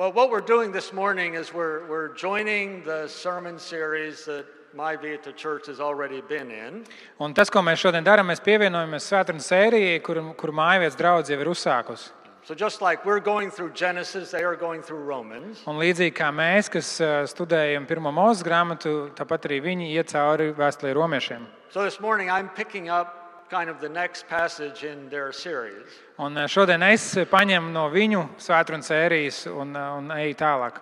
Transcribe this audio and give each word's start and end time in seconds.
Well, 0.00 0.12
what 0.12 0.30
we're 0.30 0.40
doing 0.40 0.72
this 0.72 0.94
morning 0.94 1.34
is 1.34 1.52
we're, 1.52 1.86
we're 1.86 2.14
joining 2.14 2.82
the 2.84 3.06
sermon 3.06 3.58
series 3.58 4.24
that 4.24 4.46
My 4.74 4.96
Vita 4.96 5.30
Church 5.30 5.66
has 5.66 5.78
already 5.78 6.22
been 6.22 6.50
in. 6.50 6.86
Un 7.20 7.34
tas, 7.34 7.52
ko 7.52 7.60
mēs 7.60 7.82
šodien 7.82 8.06
darām, 8.06 8.32
mēs 8.32 8.40
pievienojamies 8.40 9.10
svētdienas 9.10 9.50
sērijai, 9.52 10.00
kur, 10.00 10.22
kur 10.40 10.54
mājvietas 10.56 10.96
draudz 10.96 11.28
jau 11.28 11.36
ir 11.36 11.52
uzsākusi. 11.52 12.08
So 12.48 12.54
just 12.54 12.80
like 12.80 13.04
we're 13.04 13.20
going 13.20 13.50
through 13.50 13.74
Genesis, 13.74 14.30
they 14.30 14.42
are 14.42 14.56
going 14.56 14.80
through 14.80 15.04
Romans. 15.04 15.60
Un 15.68 15.76
līdzīgi 15.76 16.16
kā 16.16 16.32
mēs, 16.32 16.72
kas 16.72 16.96
ā, 17.04 17.12
studējam 17.28 17.84
pirmo 17.84 18.08
mūža 18.08 18.48
grāmatu, 18.48 19.10
tāpat 19.12 19.50
arī 19.50 19.60
viņi 19.68 19.92
iet 19.98 20.16
cauri 20.16 20.54
vēstulē 20.56 20.96
romiešiem. 20.96 21.44
So 21.68 21.84
this 21.84 22.00
morning 22.00 22.30
I'm 22.30 22.48
picking 22.48 22.88
up 22.88 23.19
kind 23.50 23.68
of 23.68 23.80
the 23.80 23.88
next 23.88 24.28
passage 24.28 24.84
in 24.84 25.08
their 25.10 25.32
series. 25.32 25.82
Un 26.18 26.34
šodien 26.46 26.82
es 26.86 27.02
paņemu 27.30 27.72
no 27.74 27.88
viņu 27.90 28.22
svētdienas 28.38 28.86
sērijas 28.92 29.40
un, 29.50 29.74
uh, 29.74 29.96
un 29.98 30.10
eju 30.14 30.36
tālāk. 30.38 30.78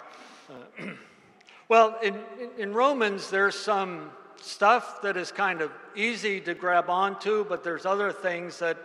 Uh, 0.51 0.93
well, 1.69 1.97
in, 2.03 2.15
in- 2.39 2.51
in 2.59 2.75
Romans, 2.75 3.31
there's 3.31 3.57
some 3.57 4.11
stuff 4.37 5.01
that 5.03 5.17
is 5.17 5.33
kind 5.33 5.61
of 5.62 5.71
easy 5.97 6.41
to 6.41 6.55
grab 6.55 6.91
onto, 6.91 7.45
but 7.45 7.65
there's 7.65 7.87
other 7.87 8.12
things 8.12 8.59
that 8.59 8.77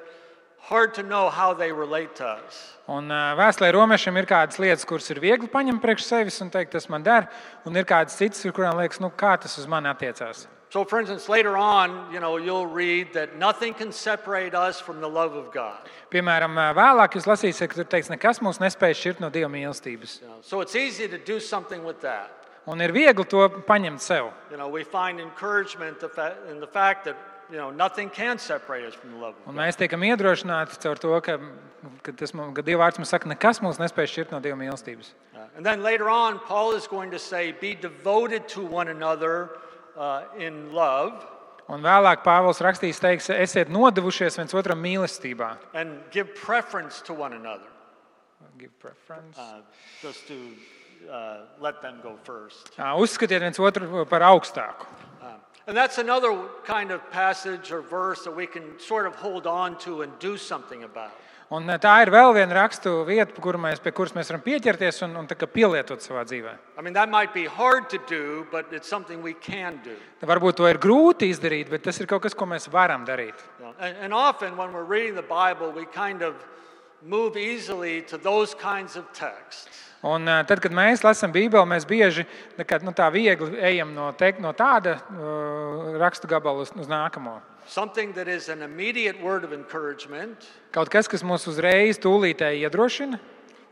hard 0.70 0.94
to 0.95 1.03
know 1.03 1.30
how 1.30 1.53
they 1.53 1.72
relate 1.72 2.16
to 2.16 2.26
us. 2.26 2.70
Un 2.88 3.08
ā, 3.12 3.35
vēstulē 3.40 3.70
romiešiem 3.76 4.17
ir 4.20 4.27
kādas 4.27 4.59
lietas, 4.59 4.84
kuras 4.88 5.08
ir 5.12 5.20
viegli 5.23 5.48
paņemt 5.52 5.80
priekš 5.84 6.04
sevis 6.08 6.41
un 6.44 6.49
teikt, 6.52 6.73
tas 6.76 6.90
man 6.91 7.04
der, 7.04 7.30
un 7.66 7.76
ir 7.76 7.85
kādas 7.88 8.17
citas, 8.20 8.44
kurām 8.52 8.76
liekas, 8.80 8.99
nu, 9.04 9.12
kā 9.12 9.38
tas 9.40 9.55
uz 9.59 9.68
mani 9.68 9.88
attiecās. 9.91 10.48
So, 10.73 10.84
for 10.84 10.99
instance, 10.99 11.30
later 11.30 11.55
on, 11.55 12.12
you 12.12 12.20
know, 12.20 12.38
you'll 12.38 12.66
read 12.66 13.13
that 13.13 13.38
nothing 13.38 13.76
can 13.76 13.91
separate 13.91 14.55
us 14.55 14.80
from 14.80 15.02
the 15.02 15.07
love 15.07 15.35
of 15.35 15.52
God. 15.54 15.77
Piemēram, 16.12 16.57
ā, 16.57 16.71
vēlāk 16.73 17.13
jūs 17.20 17.27
lasīsiet, 17.29 17.70
ka 17.70 17.77
tur 17.77 17.85
teiks, 17.91 18.10
nekas 18.10 18.41
mūs 18.41 18.57
nespēj 18.63 18.98
šķirt 18.98 19.21
no 19.21 19.29
Dieva 19.29 19.51
mīlestības. 19.54 20.21
You 20.23 20.27
know, 20.27 20.40
so 20.41 20.62
it's 20.62 20.76
easy 20.76 21.07
to 21.07 21.20
do 21.20 21.40
something 21.40 21.85
with 21.85 22.01
that. 22.01 22.32
Un 22.66 22.82
ir 22.82 22.91
viegli 22.95 23.27
to 23.29 23.49
paņemt 23.68 24.01
sev. 24.01 24.32
You 24.49 24.57
know, 24.57 24.68
we 24.68 24.84
find 24.84 25.20
encouragement 25.20 25.99
the 25.99 26.10
fa- 26.10 26.38
in 26.49 26.60
the 26.60 26.68
fact 26.68 27.05
that 27.05 27.16
you 27.54 27.59
know 27.59 27.70
nothing 27.70 28.09
can 28.09 28.40
separate 28.40 28.84
us 28.84 28.96
from 28.96 29.12
the 29.13 29.18
love 29.21 29.35
of 29.37 29.48
Un 29.48 29.54
God. 29.55 29.62
mēs 29.62 29.77
tiekam 29.77 30.01
iedrošināti 30.07 30.79
caur 30.82 30.96
to, 30.98 31.12
ka, 31.21 31.37
ka, 32.01 32.12
tas, 32.18 32.34
mums- 32.34 32.55
ka 32.57 32.63
Dieva 32.65 32.82
vārds 32.87 32.98
mums 32.98 33.12
saka, 33.13 33.29
nekas 33.29 33.60
mūs 33.62 33.77
nespēj 33.77 34.10
šķirt 34.13 34.32
no 34.34 34.40
Dieva 34.41 34.57
mīlestības. 34.57 35.12
Uh, 35.35 35.45
and 35.55 35.63
then 35.65 35.84
later 35.84 36.10
on, 36.10 36.40
Paul 36.48 36.73
is 36.73 36.87
going 36.87 37.12
to 37.12 37.20
say, 37.20 37.51
"Be 37.51 37.76
devoted 37.76 38.48
to 38.55 38.65
one 38.65 38.87
another 38.90 39.51
uh, 39.95 40.23
in 40.37 40.73
love, 40.73 41.27
Un 41.70 41.82
vēlāk 41.82 42.26
Pāvils 42.26 42.60
rakstīs, 42.60 42.98
teiks, 42.99 43.29
esiet 43.32 43.70
nodevušies 43.71 44.35
viens 44.35 44.54
otram 44.54 44.82
mīlestībā. 44.84 45.55
and 45.73 46.01
give 46.12 46.34
preference 46.35 47.01
to 47.01 47.13
one 47.13 47.34
another." 47.34 47.70
Give 48.57 48.73
preference. 48.79 49.38
Uh, 49.38 49.62
just 50.01 50.27
to 50.27 50.35
uh, 51.09 51.46
let 51.59 51.82
them 51.82 51.99
go 52.04 52.18
first. 52.23 52.71
Ā, 52.77 52.93
Uzskatiet 52.99 53.41
viens 53.43 53.59
otru 53.59 54.05
par 54.09 54.21
augstāku. 54.21 54.87
Uh, 55.21 55.35
and 55.68 55.77
that's 55.77 55.98
another 55.98 56.34
kind 56.65 56.91
of 56.91 57.01
passage 57.12 57.71
or 57.71 57.82
verse 57.82 58.23
that 58.23 58.35
we 58.35 58.48
can 58.48 58.79
sort 58.79 59.05
of 59.05 59.15
hold 59.15 59.48
on 59.48 59.77
to 59.79 60.01
and 60.01 60.12
do 60.20 60.37
something 60.37 60.84
about. 60.84 61.12
Un 61.54 61.68
ā, 61.70 61.76
tā 61.77 61.91
ir 62.01 62.10
vēl 62.10 62.32
viena 62.34 62.55
rakstu 62.55 63.04
vieta, 63.05 63.35
kur 63.43 63.60
mēs, 63.62 63.77
pie 63.84 63.91
kuras 63.93 64.16
mēs 64.16 64.31
varam 64.31 64.41
pieķerties 64.41 65.03
un, 65.06 65.12
un 65.19 65.28
pielietot 65.28 66.01
savā 66.01 66.23
dzīvē. 66.25 66.53
I 66.79 66.81
mean, 66.81 66.94
that 66.94 67.09
might 67.09 67.34
be 67.34 67.45
hard 67.45 67.91
to 67.91 68.00
do, 68.09 68.47
but 68.50 68.72
it's 68.73 68.88
something 68.88 69.22
we 69.22 69.34
can 69.34 69.79
do. 69.84 69.94
Varbūt 70.25 70.57
to 70.57 70.66
ir 70.72 70.79
grūti 70.81 71.29
izdarīt, 71.29 71.69
bet 71.69 71.84
tas 71.84 72.00
ir 72.00 72.07
kaut 72.07 72.23
kas, 72.23 72.34
ko 72.34 72.47
mēs 72.50 72.66
varam 72.72 73.06
darīt. 73.06 73.38
Know, 73.59 73.73
And, 73.79 73.97
and 74.01 74.13
often 74.13 74.57
when 74.57 74.73
we're 74.73 74.85
reading 74.85 75.13
the 75.13 75.22
Bible, 75.22 75.72
we 75.72 75.85
kind 75.85 76.23
of 76.23 76.34
move 77.06 77.38
easily 77.38 78.01
to 78.01 78.18
those 78.18 78.56
kinds 78.56 78.96
of 78.96 79.06
texts. 79.13 79.81
Un, 80.03 80.28
ā, 80.28 80.41
tad, 80.44 80.59
kad 80.59 80.73
mēs 80.75 81.00
lasām 81.05 81.31
Bībeli, 81.31 81.63
mēs 81.63 81.85
bieži 81.88 82.25
kā, 82.67 82.81
nu, 82.83 82.91
tā 82.91 83.05
viegli 83.13 83.55
ejam 83.63 83.94
no, 83.95 84.09
te, 84.19 84.33
no 84.44 84.51
tāda 84.51 84.97
uh, 85.00 85.94
rakstu 86.01 86.28
gabala 86.28 86.66
uz, 86.66 86.73
uz 86.75 86.89
nākamo. 86.91 87.38
Something 87.67 88.11
that 88.13 88.28
is 88.28 88.50
an 88.50 88.61
immediate 88.61 89.22
word 89.23 89.45
of 89.45 89.53
encouragement, 89.53 90.44
Kaut 90.75 90.89
kas, 90.91 91.07
kas 91.07 91.23
mūs 91.23 91.47
uzreiz 91.47 92.00
tūlītēji 92.03 92.67
iedrošina, 92.67 93.19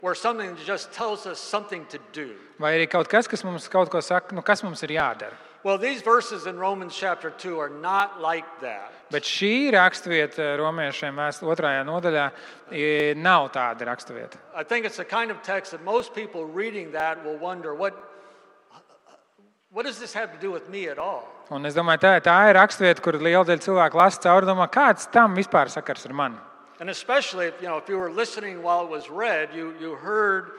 or 0.01 0.15
something 0.15 0.55
that 0.55 0.65
just 0.65 0.93
tells 0.93 1.25
us 1.27 1.37
something 1.37 1.85
to 1.91 1.99
do. 2.13 2.31
vai 2.57 2.77
arī 2.79 2.87
kaut 2.89 3.09
kas, 3.11 3.27
kas 3.27 3.43
mums 3.43 3.67
kaut 3.67 3.91
ko 3.91 3.99
saka, 4.01 4.33
nu, 4.33 4.41
kas 4.41 4.63
mums 4.63 4.81
ir 4.87 4.95
jādara. 4.95 5.35
Well, 5.63 5.77
these 5.77 6.01
verses 6.01 6.47
in 6.47 6.57
Romans 6.57 6.95
chapter 6.95 7.29
2 7.29 7.59
are 7.59 7.69
not 7.69 8.19
like 8.19 8.45
that. 8.61 8.91
Bet 9.11 9.23
šī 9.23 9.69
raksturvieta 9.75 10.57
romiešiem 10.57 11.13
vēst- 11.13 11.43
otrajā 11.45 11.83
nodaļā 11.85 12.31
i, 12.71 13.13
nav 13.13 13.51
tāda 13.51 13.85
raksturvieta. 13.85 14.39
I 14.55 14.63
think 14.63 14.85
it's 14.85 14.97
the 14.97 15.05
kind 15.05 15.29
of 15.29 15.43
text 15.43 15.71
that 15.71 15.83
most 15.83 16.15
people 16.15 16.45
reading 16.45 16.91
that 16.93 17.23
will 17.23 17.37
wonder 17.37 17.75
what, 17.75 17.93
what 19.69 19.85
does 19.85 19.99
this 19.99 20.13
have 20.13 20.31
to 20.31 20.39
do 20.39 20.49
with 20.49 20.67
me 20.67 20.87
at 20.87 20.97
all? 20.97 21.27
Un 21.51 21.65
es 21.65 21.75
domāju, 21.75 21.99
tā, 21.99 22.21
tā 22.21 22.49
ir 22.49 22.55
raksturvieta, 22.55 23.01
kur 23.03 23.13
liela 23.19 23.45
daļa 23.45 23.61
cilvēku 23.61 23.99
lasa 24.01 24.19
cauri, 24.23 24.47
domā, 24.47 24.67
kāds 24.71 25.11
tam 25.11 25.35
vispār 25.35 25.69
sakars 25.69 26.07
ar 26.07 26.13
mani. 26.13 26.37
And 26.79 26.89
especially 26.89 27.45
if 27.45 27.61
you, 27.61 27.67
know, 27.67 27.77
if 27.77 27.87
you 27.87 27.97
were 27.97 28.09
listening 28.09 28.63
while 28.63 28.83
it 28.83 28.89
was 28.89 29.11
read, 29.11 29.49
you, 29.53 29.75
you 29.79 29.93
heard 29.93 30.53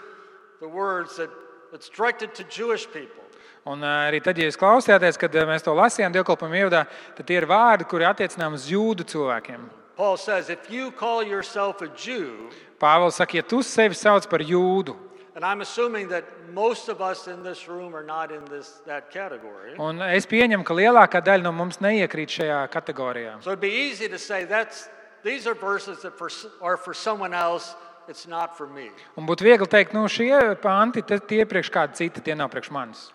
the 0.61 0.69
words 0.69 1.17
that 1.17 1.31
it's 1.73 1.89
directed 1.89 2.37
to 2.37 2.45
Jewish 2.45 2.87
people. 2.87 3.22
Un 3.63 3.85
ā, 3.87 3.93
arī 4.09 4.19
tad, 4.23 4.39
ja 4.39 4.49
jūs 4.49 4.59
klausījāties, 4.59 5.19
kad 5.21 5.37
ā, 5.39 5.45
mēs 5.47 5.63
to 5.63 5.75
lasījām 5.79 6.15
dievkalpojumu 6.17 6.65
ievadā, 6.65 6.83
tad 7.15 7.29
tie 7.29 7.39
ir 7.39 7.47
vārdi, 7.47 7.87
kuri 7.87 8.09
attiecinām 8.09 8.59
uz 8.59 8.67
jūdu 8.71 9.07
cilvēkiem. 9.07 9.71
Says, 10.19 10.51
you 10.69 10.91
Jew, 10.91 12.51
Pāvils 12.81 13.21
saka, 13.21 13.37
ja 13.37 13.43
tu 13.43 13.63
sevi 13.63 13.95
sauc 13.95 14.27
par 14.27 14.43
jūdu, 14.43 14.97
and 15.37 15.45
I'm 15.45 15.61
assuming 15.61 16.09
that 16.09 16.25
most 16.53 16.89
of 16.89 17.01
us 17.01 17.29
in 17.29 17.43
this 17.43 17.69
room 17.69 17.95
are 17.95 18.03
not 18.03 18.33
in 18.33 18.45
this, 18.47 18.83
that 18.87 19.11
category. 19.11 19.77
un 19.79 20.03
es 20.03 20.27
pieņemu, 20.27 20.65
ka 20.65 20.75
lielākā 20.75 21.23
daļa 21.23 21.47
no 21.47 21.53
mums 21.53 21.79
neiekrīt 21.79 22.29
šajā 22.29 22.61
kategorijā. 22.73 23.39
So 23.43 23.51
it'd 23.53 23.61
be 23.61 23.71
easy 23.71 24.09
to 24.09 24.19
say 24.19 24.45
that's, 24.45 24.89
these 25.23 25.47
are 25.47 25.55
verses 25.55 26.03
that 26.03 26.19
for, 26.19 26.29
are 26.61 26.77
for 26.77 26.93
someone 26.93 27.33
else, 27.33 27.77
it's 28.09 28.27
not 28.27 28.57
for 28.59 28.67
me. 28.67 28.91
Un 29.17 29.27
būtu 29.27 29.47
viegli 29.47 29.69
teikt, 29.71 29.95
nu, 29.95 30.05
šie 30.11 30.57
panti 30.61 31.03
tie 31.07 31.47
priekš 31.47 31.71
kāda 31.71 31.95
cita, 31.95 32.21
tie 32.21 32.35
nav 32.35 32.51
priekš 32.51 32.73
manis. 32.75 33.13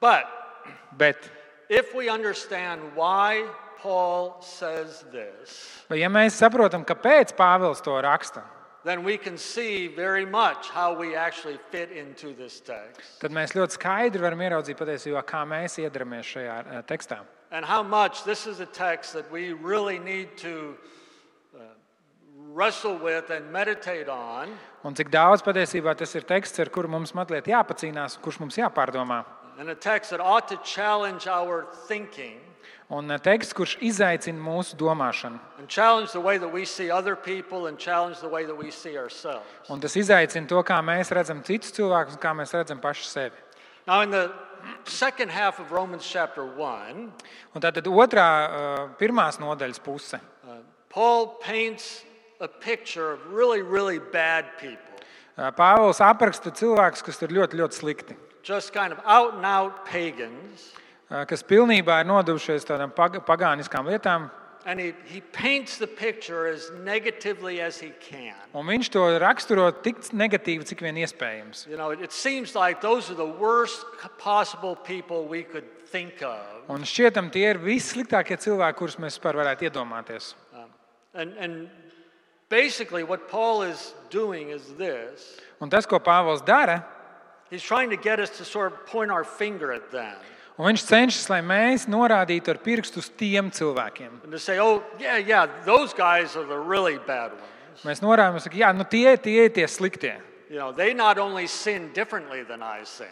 But 0.00 0.26
Bet, 0.96 1.30
if 1.68 1.94
we 1.94 2.08
understand 2.08 2.80
why 2.94 3.46
Paul 3.78 4.36
says 4.40 5.04
this, 5.12 5.84
vai 5.88 6.00
ja 6.00 6.08
mēs 6.10 6.38
saprotam, 6.38 6.84
kāpēc 6.84 7.34
Pāvils 7.38 7.82
to 7.82 7.90
raksta, 8.02 8.42
then 8.84 9.04
we 9.04 9.16
can 9.18 9.36
see 9.36 9.88
very 9.88 10.24
much 10.24 10.70
how 10.70 10.94
we 10.94 11.14
actually 11.14 11.58
fit 11.70 11.90
into 11.90 12.32
this 12.34 12.60
text 12.60 13.20
tad 13.20 13.34
mēs 13.34 13.54
ļoti 13.54 13.78
skaidri 13.78 14.22
varam 14.22 14.40
ieraudzīt 14.40 14.78
patiesībā, 14.78 15.22
kā 15.26 15.44
mēs 15.46 15.78
iedaramies 15.82 16.26
šajā 16.34 16.58
eh, 16.64 16.82
tekstā. 16.88 17.20
and 17.50 17.64
how 17.64 17.82
much 17.82 18.24
this 18.24 18.46
is 18.46 18.60
a 18.60 18.66
text 18.66 19.12
that 19.14 19.30
we 19.30 19.52
really 19.52 19.98
need 19.98 20.36
to 20.38 20.76
uh, 21.54 21.62
wrestle 22.52 22.98
with 22.98 23.30
and 23.30 23.52
meditate 23.52 24.08
on. 24.08 24.48
Un 24.84 24.94
cik 24.94 25.10
daudz 25.10 25.42
patiesībā 25.42 25.94
tas 25.96 26.14
ir 26.14 26.26
teksts, 26.28 26.58
ar 26.60 26.70
kuru 26.70 26.88
mums 26.88 27.14
mazliet 27.16 27.48
jāpacīnās, 27.50 28.18
kurš 28.22 28.40
mums 28.40 28.58
jāpārdomā. 28.58 29.24
And 29.58 29.68
a 29.70 29.74
text 29.74 30.10
that 30.10 30.20
ought 30.20 30.46
to 30.48 30.56
challenge 30.64 31.26
our 31.26 31.66
thinking 31.88 32.40
Un 32.90 33.06
teksts, 33.20 33.52
kurš 33.52 33.76
izaicina 33.84 34.40
mūsu 34.40 34.74
domāšanu. 34.76 35.38
and 35.58 35.68
challenge 35.68 36.12
the 36.12 36.20
way 36.20 36.38
that 36.38 36.48
we 36.50 36.64
see 36.64 36.90
other 36.90 37.14
people 37.16 37.66
and 37.66 37.78
challenge 37.78 38.18
the 38.20 38.28
way 38.28 38.46
that 38.46 38.54
we 38.56 38.70
see 38.70 38.96
ourselves. 38.96 39.44
Un 39.68 39.78
tas 39.80 39.94
izaicina 39.94 40.48
to, 40.48 40.62
kā 40.62 40.80
mēs 40.80 41.10
redzam 41.12 41.42
citus 41.44 41.70
cilvēkus 41.72 42.12
un 42.12 42.18
kā 42.18 42.32
mēs 42.34 42.54
redzam 42.54 42.80
paši 42.80 43.04
sevi. 43.04 43.36
Now, 43.86 44.00
in 44.00 44.10
the 44.10 44.32
second 44.84 45.30
half 45.30 45.58
of 45.60 45.70
Romans 45.72 46.06
chapter 46.06 46.44
1, 46.46 47.12
Un 47.54 47.60
tātad 47.60 47.84
otrā, 47.84 48.28
eh, 48.48 48.88
pirmās 48.98 49.38
nodaļas 49.38 49.82
puse. 49.82 50.14
uh, 50.46 50.56
Paul 50.88 51.26
paints 51.42 52.04
a 52.40 52.48
picture 52.48 53.12
of 53.12 53.20
really, 53.32 53.60
really 53.60 53.98
bad 53.98 54.46
people, 54.58 54.84
Eh, 55.36 55.50
Pāvils 55.52 56.00
apraksta 56.00 56.50
cilvēkus, 56.50 57.04
kas 57.04 57.22
ir 57.22 57.28
ļoti, 57.28 57.54
ļoti 57.60 57.74
slikti. 57.78 58.16
Just 58.42 58.72
kind 58.72 58.92
of 58.92 58.98
out 59.04 59.34
and 59.34 59.44
out 59.46 59.84
pagans. 59.86 60.72
Kas 61.08 61.42
pilnībā 61.42 62.02
ir 62.02 62.08
nodevušies 62.08 62.66
tādām 62.68 62.92
pag- 62.92 63.24
pagāniskām 63.24 63.88
lietām, 63.88 64.30
And 64.66 64.78
he, 64.78 64.92
he 65.06 65.22
paints 65.32 65.78
the 65.78 65.86
picture 65.86 66.46
as 66.46 66.70
negatively 66.84 67.60
as 67.62 67.78
he 67.80 67.90
can. 68.00 68.34
un 68.52 68.66
viņš 68.66 68.90
to 68.90 69.00
raksturo 69.22 69.70
tik 69.82 70.02
negatīvi, 70.12 70.66
cik 70.66 70.82
vien 70.84 70.96
iespējams. 70.96 71.66
You 71.70 71.78
know, 71.78 71.90
it, 71.90 72.12
seems 72.12 72.54
like 72.54 72.82
those 72.82 73.08
are 73.08 73.14
the 73.14 73.24
worst 73.24 73.86
possible 74.18 74.76
people 74.76 75.24
we 75.24 75.42
could 75.42 75.64
think 75.88 76.20
of. 76.22 76.44
Un 76.68 76.82
šķietam, 76.82 77.30
tie 77.32 77.46
ir 77.54 77.58
vissliktākie 77.62 78.36
cilvēki, 78.36 78.76
kurus 78.76 78.98
mēs 79.00 79.16
vispār 79.16 79.38
varētu 79.40 79.70
iedomāties. 79.70 80.34
And, 81.14 81.32
and 81.38 81.70
basically, 82.50 83.04
what 83.04 83.28
Paul 83.30 83.62
is 83.62 83.94
doing 84.10 84.50
is 84.50 84.74
this 84.76 85.40
Un 85.62 85.70
tas, 85.70 85.86
ko 85.86 85.98
Pāvils 85.98 86.44
dara, 86.44 86.84
he's 87.50 87.62
trying 87.62 87.90
to 87.90 87.96
get 87.96 88.20
us 88.20 88.30
to 88.38 88.44
sort 88.44 88.72
of 88.72 88.86
point 88.86 89.10
our 89.10 89.24
finger 89.24 89.72
at 89.72 89.90
them 89.90 90.16
un 90.58 90.66
viņš 90.72 90.82
cenšas, 90.88 91.28
lai 91.30 91.38
mēs 91.46 91.86
norādītu 91.86 92.50
ar 92.50 92.58
pirkstu 92.58 92.98
uz 92.98 93.08
tiem 93.14 93.50
cilvēkiem. 93.50 94.10
and 94.24 94.32
to 94.32 94.38
say, 94.38 94.58
oh, 94.58 94.82
yeah, 94.98 95.16
yeah, 95.16 95.46
those 95.64 95.94
guys 95.94 96.36
are 96.36 96.44
the 96.44 96.58
really 96.58 96.98
bad 97.06 97.30
ones. 97.30 97.84
Mēs 97.84 98.02
norādām, 98.02 98.42
ka 98.42 98.50
jā, 98.58 98.72
nu 98.74 98.82
tie, 98.84 99.16
tie 99.16 99.44
ir 99.46 99.50
tie 99.54 99.66
sliktie. 99.70 100.16
You 100.50 100.58
know, 100.58 100.72
they 100.72 100.94
not 100.94 101.18
only 101.18 101.46
sin 101.46 101.92
differently 101.94 102.42
than 102.42 102.62
I 102.62 102.82
sin, 102.84 103.06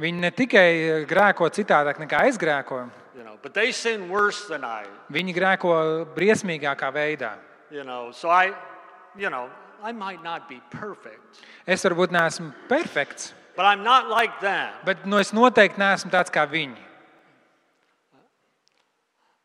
Viņi 0.00 0.20
ne 0.20 0.30
tikai 0.32 1.04
grēko 1.08 1.48
citādāk 1.52 1.98
nekā 2.00 2.22
es 2.28 2.38
grēkoju, 2.40 2.88
you 3.16 3.22
know, 3.22 3.36
but 3.42 3.52
they 3.52 3.70
sin 3.72 4.08
worse 4.08 4.46
than 4.48 4.64
I. 4.64 4.84
viņi 5.12 5.34
grēko 5.36 5.72
briesmīgākā 6.16 6.92
veidā. 6.92 7.34
You 7.70 7.84
know, 7.84 8.10
so 8.12 8.28
I, 8.28 8.52
you 9.16 9.30
know, 9.30 9.48
I 9.82 9.92
might 9.92 10.22
not 10.22 10.48
be 10.48 10.60
perfect, 10.70 11.40
Es 11.66 11.84
varbūt 11.84 12.12
neesmu 12.12 12.52
perfekts, 12.68 13.32
but 13.56 13.64
I'm 13.66 13.82
not 13.82 14.08
like 14.08 14.40
them. 14.40 14.72
bet 14.84 15.04
nu, 15.06 15.18
es 15.18 15.32
noteikti 15.32 15.78
neesmu 15.78 16.10
tāds 16.10 16.30
kā 16.30 16.46
viņi. 16.48 16.76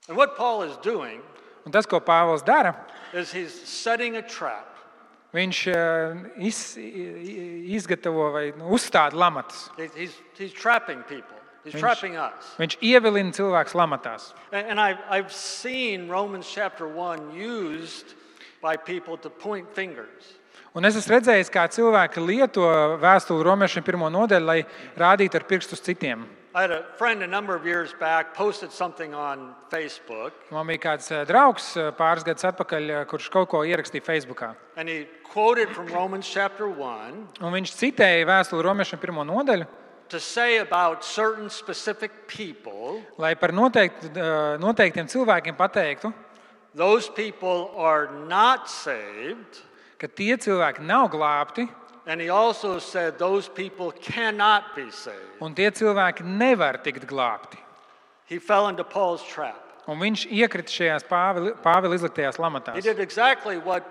And 0.07 0.18
what 0.18 0.36
Paul 0.38 0.63
is 0.63 0.78
doing 0.78 1.22
Un 1.66 1.72
tas, 1.72 1.86
ko 1.88 2.00
Pāvils 2.00 2.46
dara, 2.46 2.75
is 3.12 3.31
he's 3.31 3.52
setting 3.68 4.18
a 4.18 4.22
trap. 4.22 4.68
viņš 5.34 5.68
eh, 5.68 6.30
iz, 6.46 6.78
i- 6.78 7.74
izgatavo 7.75 8.31
vai 8.31 8.52
nu, 8.56 8.69
uzstāda 8.69 9.13
lamatas. 9.13 9.69
He- 9.78 9.90
He's, 9.96 10.13
he's 10.38 10.54
trapping 10.54 11.01
people. 11.04 11.36
He's 11.63 11.74
Viņš- 11.74 11.80
trapping 11.80 12.16
us. 12.18 12.54
Viņš 12.60 12.78
ievilina 12.81 13.34
cilvēkus 13.34 13.74
lamatās. 13.74 14.34
And, 14.51 14.68
and 14.68 14.80
I've, 14.80 15.00
I've 15.10 15.34
seen 15.34 16.08
Romans 16.08 16.48
chapter 16.48 16.88
1 16.88 17.34
used 17.34 18.13
by 18.62 18.78
people 18.78 19.18
to 19.18 19.30
point 19.31 19.68
fingers. 19.74 20.36
Un 20.75 20.83
es 20.83 20.98
esmu 21.00 21.13
redzējis, 21.16 21.50
kā 21.54 21.62
cilvēki 21.72 22.19
lieto 22.19 22.66
vēstuli 23.00 23.45
romiešiem 23.48 23.83
pirmo 23.88 24.10
nodaļu, 24.12 24.45
lai 24.50 24.57
rādītu 25.00 25.39
ar 25.39 25.45
pirkstu 25.48 25.77
citiem. 25.80 26.25
I 26.56 26.62
had 26.62 26.72
a 26.72 26.83
friend 26.98 27.22
a 27.24 27.27
number 27.27 27.54
of 27.56 27.66
years 27.66 27.94
back 28.00 28.33
posted 28.33 28.72
something 28.72 29.13
on 29.13 29.54
Facebook, 29.72 30.31
Man 30.51 30.68
bija 30.68 30.80
kāds 30.86 31.10
eh, 31.12 31.25
draugs 31.27 31.74
eh, 31.75 31.89
pāris 31.98 32.24
gadus 32.24 32.48
atpakaļ, 32.48 32.86
eh, 32.92 33.06
kurš 33.12 33.27
kaut 33.31 33.50
ko 33.51 33.63
ierakstīja 33.68 34.04
Facebook. 34.04 34.44
and 34.77 34.88
he 34.88 35.06
quoted 35.24 35.69
from 35.75 35.88
Romans 35.88 36.27
chapter 36.27 36.68
1 36.68 37.27
Un 37.42 37.51
viņš 37.54 37.74
citēja 37.75 38.25
vēstuli 38.27 38.63
romiešiem 38.63 39.00
pirmo 39.00 39.24
nodaļu, 39.27 39.68
to 40.07 40.19
say 40.19 40.57
about 40.60 41.04
certain 41.04 41.50
specific 41.50 42.12
people, 42.27 43.01
lai 43.18 43.33
par 43.36 43.51
noteikti, 43.51 44.12
eh, 44.16 44.57
noteiktiem 44.60 45.07
cilvēkiem 45.12 45.56
pateiktu, 45.57 46.13
those 46.74 47.10
people 47.10 47.72
are 47.77 48.07
not 48.27 48.69
saved. 48.69 49.60
Ka 50.00 50.07
tie 50.07 50.36
cilvēki 50.38 50.81
nav 50.86 51.09
glābti, 51.12 51.69
And 52.07 52.21
he 52.21 52.30
also 52.30 52.77
said 52.77 53.18
those 53.18 53.50
people 53.50 53.92
cannot 53.92 54.75
be 54.75 54.92
saved. 54.92 55.42
un 55.42 55.56
tie 55.56 55.71
cilvēki 55.71 56.21
nevar 56.24 56.77
tikt 56.83 57.07
glābti. 57.09 57.57
He 58.27 58.38
fell 58.39 58.68
into 58.69 58.83
Paul's 58.83 59.24
trap. 59.24 59.57
Un 59.88 59.97
viņš 60.00 60.27
iekrita 60.30 60.69
šajās 60.69 61.03
Pāvila 61.09 61.56
Pāvila 61.62 61.95
izliktajās 61.97 62.38
He 62.38 62.44
lamatās. 62.44 62.83
did 62.83 63.00
exactly 63.00 63.57
what 63.57 63.83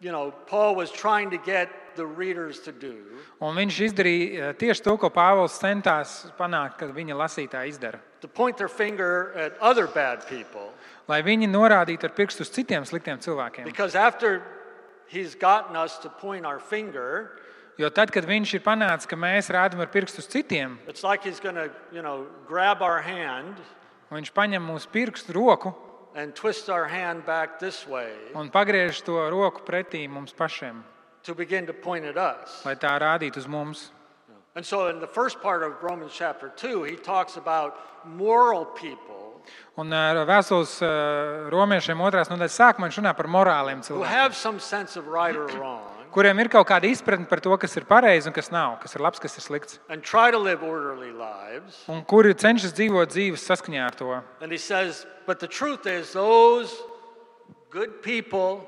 you 0.00 0.10
know 0.12 0.30
Paul 0.46 0.74
was 0.74 0.90
trying 0.90 1.30
to 1.30 1.36
get 1.38 1.68
the 1.96 2.06
readers 2.06 2.60
to 2.60 2.72
do. 2.72 2.94
Un 3.40 3.54
viņš 3.56 3.80
izdarīja 3.92 4.48
eh, 4.50 4.52
tieši 4.56 4.82
to, 4.82 4.96
ko 4.96 5.10
Pāvils 5.10 5.58
centās 5.60 6.30
panākt, 6.38 6.78
kad 6.78 6.94
viņa 6.94 7.16
lasītāji 7.16 7.68
izdara. 7.68 7.98
to 8.20 8.28
point 8.28 8.56
their 8.56 8.68
finger 8.68 9.32
at 9.36 9.52
other 9.60 9.86
bad 9.86 10.24
people. 10.28 10.72
Lai 11.08 11.20
viņi 11.22 11.48
norādītu 11.48 12.04
ar 12.04 12.10
pirkstu 12.16 12.40
uz 12.44 12.50
citiem 12.50 12.84
sliktiem 12.84 13.18
cilvēkiem. 13.18 13.64
Because 13.64 13.94
after 13.94 14.40
he's 15.10 15.34
gotten 15.34 15.76
us 15.76 15.98
to 15.98 16.08
point 16.08 16.46
our 16.46 16.58
finger, 16.58 17.36
Jo 17.80 17.88
tad, 17.88 18.10
kad 18.12 18.26
viņš 18.28 18.50
ir 18.58 18.60
panācis, 18.60 19.08
ka 19.08 19.16
mēs 19.16 19.46
rādām 19.48 19.80
ar 19.80 19.88
pirkstu 19.88 20.20
uz 20.20 20.26
citiem, 20.28 20.76
it's 20.86 21.02
like 21.02 21.24
he's 21.24 21.40
going 21.40 21.56
to, 21.56 21.70
you 21.92 22.02
know, 22.02 22.26
grab 22.46 22.82
our 22.82 23.00
hand 23.00 23.56
un 24.10 24.18
viņš 24.18 24.32
paņem 24.36 24.66
mūsu 24.66 24.90
pirkstu 24.92 25.32
roku 25.32 25.72
and 26.14 26.34
twist 26.34 26.68
our 26.68 26.84
hand 26.84 27.24
back 27.24 27.58
this 27.58 27.86
way 27.86 28.12
un 28.34 28.50
pagriež 28.50 29.00
to 29.06 29.16
roku 29.30 29.64
pretī 29.64 30.08
mums 30.10 30.34
pašiem, 30.34 30.82
to 31.22 31.34
begin 31.34 31.64
to 31.66 31.72
point 31.72 32.04
at 32.04 32.18
us. 32.18 32.60
lai 32.66 32.74
tā 32.76 32.92
rādītu 33.00 33.38
uz 33.38 33.48
mums. 33.48 33.90
And 34.56 34.66
so 34.66 34.88
in 34.88 34.98
the 35.00 35.06
first 35.06 35.40
part 35.40 35.62
of 35.62 35.80
Romans 35.80 36.12
chapter 36.12 36.50
2, 36.56 36.82
he 36.82 36.96
talks 36.96 37.36
about 37.36 37.78
moral 38.04 38.64
people 38.66 39.19
Un 39.80 39.92
ar 39.96 40.20
vēstules 40.28 40.72
eh, 40.84 40.88
romiešiem 41.52 42.00
otrās 42.04 42.30
nodaļas 42.32 42.58
sākumā 42.60 42.88
viņš 42.88 42.98
runā 43.00 43.12
par 43.16 43.28
morāliem 43.30 43.80
cilvēkiem, 43.86 44.34
kuriem 46.10 46.42
ir 46.42 46.50
kaut 46.50 46.66
kāda 46.68 46.90
izpratne 46.90 47.28
par 47.30 47.40
to, 47.40 47.54
kas 47.62 47.76
ir 47.78 47.86
pareizi 47.88 48.28
un 48.28 48.34
kas 48.36 48.50
nav, 48.50 48.78
kas 48.82 48.96
ir 48.96 49.04
labs, 49.06 49.22
kas 49.22 49.38
ir 49.38 49.46
slikts, 49.46 49.78
un 51.88 52.04
kuri 52.12 52.34
cenšas 52.34 52.74
dzīvot 52.74 53.14
dzīves 53.14 53.46
saskaņā 53.46 53.86
ar 53.86 53.94
to. 53.94 54.10
Says, 54.58 55.06
but 55.26 55.38
the 55.38 55.48
truth 55.48 55.86
is, 55.86 56.12
those 56.12 56.74
good 57.70 58.02
people 58.02 58.66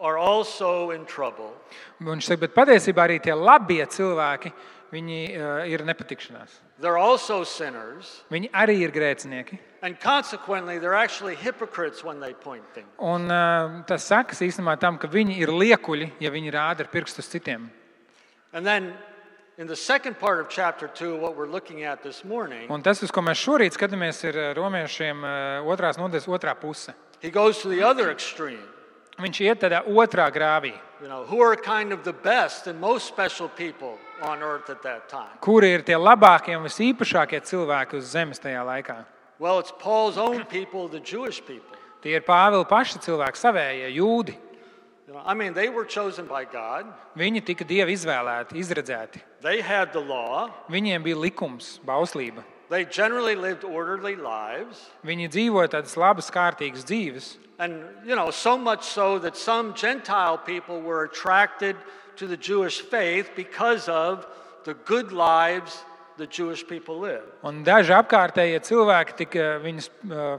are 0.00 0.16
also 0.16 0.90
in 0.90 1.04
trouble. 1.04 1.52
Un 2.00 2.06
Viņš 2.14 2.30
saka, 2.30 2.40
bet 2.46 2.54
patiesībā 2.56 3.04
arī 3.04 3.18
tie 3.22 3.34
labie 3.34 3.84
cilvēki, 3.84 4.52
viņi 4.92 5.18
uh, 5.36 5.66
ir 5.68 5.82
nepatikšanās. 5.84 6.54
They're 6.80 6.98
also 6.98 7.42
sinners. 7.44 8.22
Viņi 8.30 8.50
arī 8.54 8.76
ir 8.86 8.92
grēcinieki. 8.94 9.58
And 9.82 9.98
consequently, 10.00 10.78
they're 10.78 10.94
actually 10.94 11.34
hypocrites 11.36 12.02
when 12.04 12.20
they 12.20 12.32
point 12.34 12.64
things. 12.74 12.88
Un 12.98 13.30
uh, 13.30 13.82
tas 13.86 14.06
sakas 14.08 14.40
īstenībā 14.42 14.78
tam, 14.80 14.98
ka 14.98 15.10
viņi 15.10 15.36
ir 15.42 15.52
liekuļi, 15.54 16.12
ja 16.22 16.30
viņi 16.34 16.54
rāda 16.54 16.86
ar 16.86 16.90
pirkstu 16.92 17.22
uz 17.22 17.28
citiem. 17.30 17.68
And 18.52 18.64
then 18.66 18.94
in 19.58 19.66
the 19.66 19.76
second 19.76 20.18
part 20.18 20.40
of 20.40 20.48
chapter 20.48 20.88
2, 20.88 21.16
what 21.18 21.36
we're 21.36 21.50
looking 21.50 21.82
at 21.84 22.02
this 22.02 22.24
morning, 22.24 22.70
Un 22.70 22.82
tas, 22.82 23.02
uz 23.02 23.10
ko 23.10 23.20
mēs 23.22 23.38
šorīt 23.42 23.76
skatāmies, 23.76 24.22
ir 24.24 24.38
uh, 24.38 24.50
romiešiem 24.56 25.22
uh, 25.22 25.68
otrās 25.68 25.98
nodaļas 25.98 26.28
otrā 26.28 26.54
puse. 26.58 26.94
he 27.20 27.30
goes 27.30 27.58
to 27.62 27.68
the 27.68 27.82
other 27.82 28.10
extreme. 28.10 28.62
Viņš 29.18 29.40
iet 29.42 29.58
tādā 29.66 29.82
otrā 29.84 30.30
grāvī, 30.30 30.72
You 31.02 31.08
know, 31.08 31.24
who 31.24 31.40
are 31.42 31.54
kind 31.56 31.92
of 31.92 32.02
the 32.04 32.12
best 32.12 32.66
and 32.66 32.80
most 32.80 33.06
special 33.06 33.48
people 33.48 33.98
kuri 35.40 35.70
ir 35.76 35.84
tie 35.86 35.96
labākie 35.96 36.56
un 36.58 36.66
visīpašākie 36.66 37.40
cilvēki 37.44 37.98
uz 38.00 38.10
zemes 38.12 38.42
tajā 38.42 38.64
laikā. 38.66 39.04
Well, 39.38 39.60
it's 39.60 39.72
Paul's 39.78 40.18
own 40.18 40.44
people, 40.44 40.88
the 40.88 41.00
Jewish 41.00 41.40
people. 41.40 41.76
Tie 42.02 42.14
ir 42.14 42.22
Pāvila 42.26 42.66
paši 42.66 42.98
cilvēki, 43.02 43.38
savējie 43.38 43.90
jūdi. 43.94 44.34
You 45.06 45.14
know, 45.14 45.22
I 45.24 45.34
mean, 45.34 45.54
they 45.54 45.68
were 45.68 45.84
chosen 45.84 46.26
by 46.26 46.44
God. 46.44 46.86
Viņi 47.16 47.40
tika 47.46 47.64
dievi 47.64 47.94
izvēlēti, 47.96 48.58
izredzēti. 48.60 49.22
They 49.40 49.62
had 49.62 49.92
the 49.92 50.02
law. 50.02 50.50
Viņiem 50.68 51.02
bija 51.06 51.16
likums, 51.16 51.78
bauslība. 51.86 52.44
They 52.68 52.84
generally 52.84 53.34
lived 53.34 53.64
orderly 53.64 54.16
lives. 54.16 54.90
Viņi 55.06 55.30
dzīvoja 55.32 55.72
tādas 55.78 55.96
labas, 55.96 56.28
kārtīgas 56.30 56.84
dzīves. 56.84 57.36
And, 57.58 57.82
you 58.04 58.14
know, 58.14 58.30
so 58.30 58.58
much 58.58 58.84
so 58.84 59.18
that 59.18 59.36
some 59.36 59.72
Gentile 59.74 60.36
people 60.36 60.80
were 60.80 61.04
attracted 61.04 61.76
to 62.18 62.26
the 62.26 62.36
Jewish 62.36 62.80
faith 62.80 63.30
because 63.36 63.88
of 63.88 64.26
the 64.64 64.74
good 64.74 65.12
lives 65.12 65.84
the 66.16 66.26
Jewish 66.26 66.66
people 66.66 66.98
lived. 66.98 67.30
Un 67.46 67.62
daži 67.64 67.94
apkārtējie 67.94 68.60
cilvēki 68.66 69.18
tika 69.22 69.50
viņus 69.62 69.90
ā, 70.10 70.30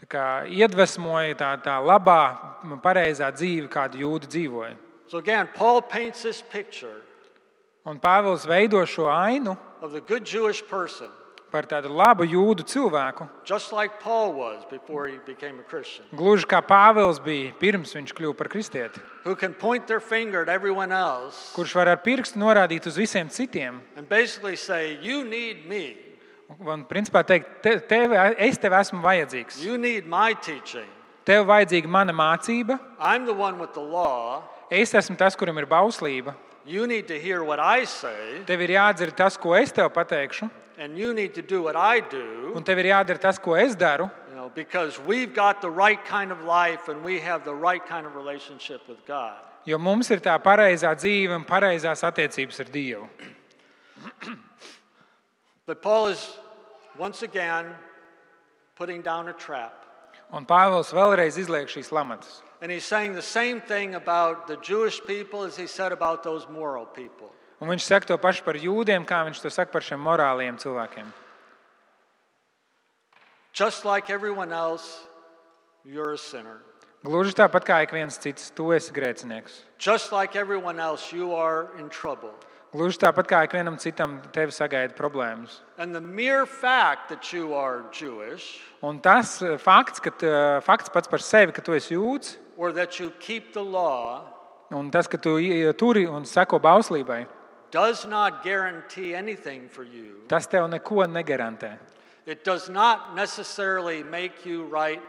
tā 0.00 0.08
kā, 0.08 0.24
iedvesmoja 0.48 1.36
tā, 1.36 1.50
tā 1.64 1.76
labā, 1.84 2.22
pareizā 2.84 3.28
dzīve, 3.32 3.68
kādu 3.72 4.00
jūdi 4.04 4.32
dzīvoja. 4.32 4.76
So 5.08 5.18
again, 5.18 5.48
Paul 5.54 5.82
paints 5.82 6.22
this 6.22 6.42
picture 6.42 7.04
Un 7.86 8.00
Pāvils 8.02 8.42
veido 8.50 8.80
šo 8.82 9.06
ainu 9.06 9.54
of 9.80 9.92
the 9.92 10.00
good 10.00 10.24
Jewish 10.26 10.62
person, 10.66 11.06
par 11.56 11.64
tādu 11.70 11.88
labu 11.88 12.26
jūdu 12.28 12.64
cilvēku. 12.68 13.26
just 13.44 13.72
like 13.72 13.98
Paul 14.04 14.34
was 14.36 14.64
before 14.70 15.08
he 15.08 15.18
became 15.26 15.58
a 15.58 15.64
Christian, 15.64 16.04
Gluži 16.12 16.44
kā 16.46 16.60
Pāvils 16.62 17.18
bija 17.24 17.52
pirms 17.58 17.94
viņš 17.96 18.12
kļuva 18.12 18.36
par 18.36 18.48
kristieti, 18.52 19.00
who 19.24 19.34
can 19.34 19.54
point 19.54 19.86
their 19.86 20.00
finger 20.00 20.42
at 20.42 20.48
everyone 20.48 20.92
else 20.92 21.52
kurš 21.56 21.74
var 21.74 21.88
ar 21.88 21.96
pirkstu 22.04 22.36
norādīt 22.38 22.86
uz 22.86 22.96
visiem 23.00 23.28
citiem. 23.32 23.80
and 23.96 24.08
basically 24.08 24.56
say, 24.56 24.98
You 25.02 25.24
need 25.24 25.66
me. 25.66 25.96
Un, 26.62 26.84
principā, 26.86 27.24
teikt, 27.26 27.48
te, 27.62 27.72
tev, 27.90 28.12
es 28.38 28.56
tev 28.62 28.70
esmu 28.78 29.00
vajadzīgs. 29.02 29.56
Tev 31.26 31.46
vajadzīga 31.48 31.88
mana 31.90 32.12
mācība, 32.14 32.78
I'm 33.00 33.26
the 33.26 33.34
one 33.34 33.58
with 33.58 33.72
the 33.74 33.82
law. 33.82 34.44
es 34.70 34.92
esmu 34.94 35.16
tas, 35.18 35.34
kuram 35.34 35.58
ir 35.58 35.66
bauslība. 35.66 36.36
You 36.66 36.86
need 36.86 37.06
to 37.08 37.18
hear 37.20 37.44
what 37.44 37.60
I 37.60 37.84
say, 37.84 38.42
Tev 38.46 38.60
ir 38.60 38.68
jādzird 38.74 39.14
tas, 39.16 39.36
ko 39.36 39.52
es 39.54 39.70
tev 39.72 39.92
pateikšu, 39.94 40.50
and 40.78 40.98
you 40.98 41.14
need 41.14 41.32
to 41.34 41.42
do 41.42 41.62
what 41.62 41.76
I 41.76 42.00
do. 42.00 42.52
un 42.56 42.64
tev 42.64 42.78
ir 42.78 42.86
jādara 42.90 43.20
tas, 43.20 43.38
ko 43.38 43.54
es 43.54 43.76
daru. 43.76 44.10
You 44.30 44.34
know, 44.36 44.50
because 44.54 44.98
we've 44.98 45.32
got 45.32 45.60
the 45.62 45.70
right 45.70 46.04
kind 46.04 46.32
of 46.32 46.42
life 46.44 46.88
and 46.88 47.04
we 47.04 47.20
have 47.20 47.44
the 47.44 47.54
right 47.54 47.84
kind 47.86 48.04
of 48.04 48.16
relationship 48.16 48.86
with 48.88 48.98
God. 49.06 49.36
Jo 49.64 49.78
mums 49.78 50.10
ir 50.10 50.18
tā 50.18 50.34
pareizā 50.42 50.94
dzīve 50.94 51.34
un 51.34 51.44
pareizās 51.44 52.02
attiecības 52.02 52.60
ar 52.60 52.66
Dievu. 52.74 53.08
But 55.66 55.82
Paul 55.82 56.08
is 56.08 56.38
once 56.98 57.22
again 57.22 57.74
putting 58.76 59.02
down 59.02 59.28
a 59.28 59.32
trap. 59.32 59.84
Un 60.32 60.46
Pāvils 60.46 60.92
vēlreiz 60.94 61.38
izliek 61.38 61.66
šīs 61.70 61.90
lamatas. 61.94 62.42
And 62.62 62.72
he's 62.72 62.84
saying 62.84 63.14
the 63.14 63.22
same 63.22 63.60
thing 63.60 63.94
about 63.94 64.46
the 64.46 64.56
Jewish 64.56 65.00
people 65.04 65.42
as 65.42 65.56
he 65.56 65.66
said 65.66 65.92
about 65.92 66.22
those 66.22 66.48
moral 66.48 66.86
people. 66.86 67.30
Un 67.60 67.68
viņš 67.68 67.84
saka 67.84 68.06
to 68.06 68.18
pašu 68.18 68.44
par 68.44 68.54
jūdiem, 68.54 69.04
kā 69.08 69.24
viņš 69.28 69.40
to 69.40 69.50
saka 69.50 69.72
par 69.72 69.80
šiem 69.80 70.00
morāliem 70.00 70.56
cilvēkiem. 70.60 71.12
Just 73.52 73.84
like 73.84 74.10
everyone 74.10 74.52
else, 74.52 75.04
you're 75.84 76.12
a 76.12 76.18
sinner. 76.18 76.60
Gluži 77.04 77.32
tāpat 77.36 77.64
kā 77.64 77.82
ik 77.84 77.92
viens 77.94 78.18
cits, 78.18 78.50
tu 78.50 78.72
esi 78.74 78.92
grēcinieks. 78.92 79.62
Just 79.78 80.12
like 80.12 80.36
everyone 80.36 80.80
else, 80.80 81.12
you 81.12 81.32
are 81.32 81.70
in 81.78 81.88
trouble. 81.88 82.32
Gluži 82.74 82.98
tāpat 83.00 83.28
kā 83.30 83.44
ik 83.46 83.54
vienam 83.56 83.78
citam, 83.80 84.18
tevi 84.34 84.52
sagaida 84.52 84.92
problēmas. 84.96 85.60
And 85.78 85.94
the 85.94 86.00
mere 86.00 86.44
fact 86.44 87.08
that 87.08 87.32
you 87.32 87.54
are 87.54 87.84
Jewish 87.92 88.60
Un 88.82 88.98
tas 89.00 89.40
eh, 89.40 89.56
fakts, 89.56 90.00
ka, 90.00 90.10
tu- 90.10 90.60
fakts 90.66 90.92
pats 90.92 91.08
par 91.08 91.20
sevi, 91.24 91.54
ka 91.54 91.62
tu 91.62 91.72
esi 91.72 91.94
jūds, 91.94 92.36
or 92.56 92.72
that 92.72 92.98
you 93.00 93.10
keep 93.20 93.52
the 93.52 93.62
law 93.64 94.22
un 94.70 94.90
tas, 94.90 95.06
ka 95.06 95.16
tu 95.16 95.36
i- 95.38 95.72
turi 95.72 96.06
un 96.08 96.24
seko 96.24 96.58
bauslībai, 96.60 97.26
does 97.70 98.04
not 98.06 98.42
guarantee 98.42 99.14
anything 99.14 99.68
for 99.68 99.84
you. 99.84 100.22
tas 100.28 100.46
tev 100.46 100.68
neko 100.70 101.06
negarantē. 101.06 101.78
It 102.26 102.42
does 102.44 102.68
not 102.68 103.14
necessarily 103.14 104.02
make 104.02 104.44
you 104.44 104.64
right 104.64 105.00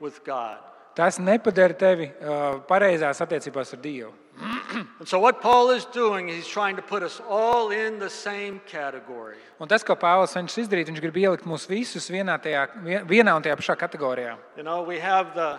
with 0.00 0.24
God. 0.24 0.58
Tas 0.96 1.18
nepadara 1.18 1.74
tevi 1.78 2.10
uh, 2.20 2.58
pareizās 2.68 3.20
attiecībās 3.20 3.72
ar 3.74 3.80
Dievu. 3.80 4.12
And 4.98 5.06
so, 5.08 5.20
what 5.20 5.40
Paul 5.40 5.70
is 5.70 5.84
doing, 5.84 6.26
he's 6.28 6.48
trying 6.48 6.74
to 6.76 6.82
put 6.82 7.02
us 7.04 7.20
all 7.28 7.70
in 7.70 8.00
the 8.00 8.10
same 8.10 8.60
category. 8.66 9.36
Un 9.60 9.68
tas, 9.68 9.84
ko 9.84 9.94
Pāvils 9.94 10.34
cenšas 10.34 10.66
izdarīt, 10.66 10.88
viņš 10.90 11.00
grib 11.00 11.14
ielikt 11.22 11.44
mūs 11.46 11.68
visus 11.70 12.08
vienā, 12.10 12.34
tajā, 12.42 12.66
vien- 12.82 13.06
vienā 13.06 13.36
un 13.36 13.42
tajā 13.42 13.54
pašā 13.56 13.76
kategorijā. 13.78 14.36
You 14.56 14.64
know, 14.64 14.82
we 14.82 14.98
have 14.98 15.34
the, 15.34 15.58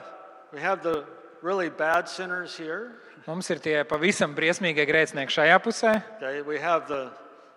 we 0.51 0.59
have 0.59 0.83
the 0.83 1.05
really 1.45 1.69
bad 1.69 2.09
sinners 2.09 2.57
here. 2.57 2.91
Mums 3.27 3.49
ir 3.53 3.59
tie 3.61 3.83
pavisam 3.85 4.33
briesmīgie 4.37 4.85
grēcinieki 4.89 5.33
šajā 5.33 5.59
pusē, 5.61 5.91
Okay, 6.17 6.41
we 6.41 6.57
have 6.59 6.87
the, 6.87 7.09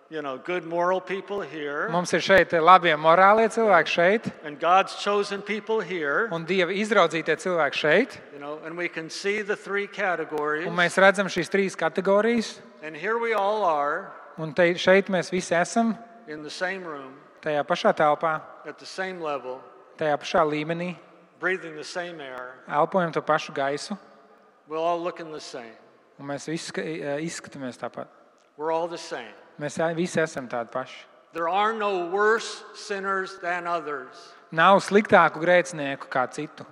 you 0.09 0.21
know, 0.21 0.37
good 0.37 0.65
moral 0.65 1.01
people 1.01 1.41
here, 1.41 1.89
mums 1.89 2.13
ir 2.13 2.21
šeit 2.21 2.53
labie 2.61 2.93
morālie 2.97 3.49
cilvēki 3.49 3.93
šeit, 3.93 4.29
and 4.45 4.59
God's 4.59 4.95
chosen 5.03 5.41
people 5.41 5.79
here. 5.81 6.27
un 6.31 6.45
Dieva 6.45 6.73
izraudzītie 6.73 7.35
cilvēki 7.37 7.81
šeit. 7.81 8.17
You 8.33 8.39
know, 8.39 8.59
and 8.65 8.77
we 8.77 8.87
can 8.87 9.09
see 9.09 9.41
the 9.41 9.55
three 9.55 9.87
categories. 9.87 10.67
Un 10.69 10.75
mēs 10.77 10.97
redzam 11.01 11.29
šīs 11.29 11.49
trīs 11.49 11.75
kategorijas, 11.77 12.59
And 12.81 12.95
here 12.95 13.17
we 13.17 13.33
all 13.33 13.63
are 13.65 14.11
un 14.37 14.53
te, 14.53 14.69
šeit 14.73 15.09
mēs 15.09 15.29
visi 15.33 15.53
esam 15.53 15.97
in 16.27 16.41
the 16.43 16.49
same 16.49 16.85
room, 16.85 17.13
tajā 17.41 17.61
pašā 17.65 17.93
telpā, 17.93 18.39
at 18.65 18.77
the 18.79 18.85
same 18.85 19.19
level, 19.21 19.59
tajā 19.97 20.17
pašā 20.21 20.45
līmenī, 20.47 20.95
breathing 21.39 21.75
the 21.75 21.83
same 21.83 22.19
air. 22.21 22.55
elpojam 22.67 23.11
to 23.13 23.21
pašu 23.21 23.53
gaisu, 23.53 23.97
We're 24.67 24.77
all 24.77 24.99
looking 25.01 25.31
the 25.31 25.39
same. 25.39 25.73
un 26.19 26.27
mēs 26.27 26.47
visi 26.47 26.65
ska- 26.67 26.81
izskatāmies 26.83 27.77
tāpat. 27.77 28.07
We're 28.57 28.71
all 28.71 28.87
the 28.87 28.97
same. 28.97 29.33
Mēs 29.59 29.77
visi 29.95 30.19
esam 30.19 30.47
tādi 30.47 30.69
paši. 30.71 31.05
There 31.33 31.47
are 31.49 31.73
no 31.73 32.07
worse 32.07 32.63
sinners 32.75 33.37
than 33.41 33.67
others. 33.67 34.33
Nav 34.51 34.79
sliktāku 34.81 35.37
grēcinieku 35.37 36.07
kā 36.09 36.27
citu. 36.27 36.65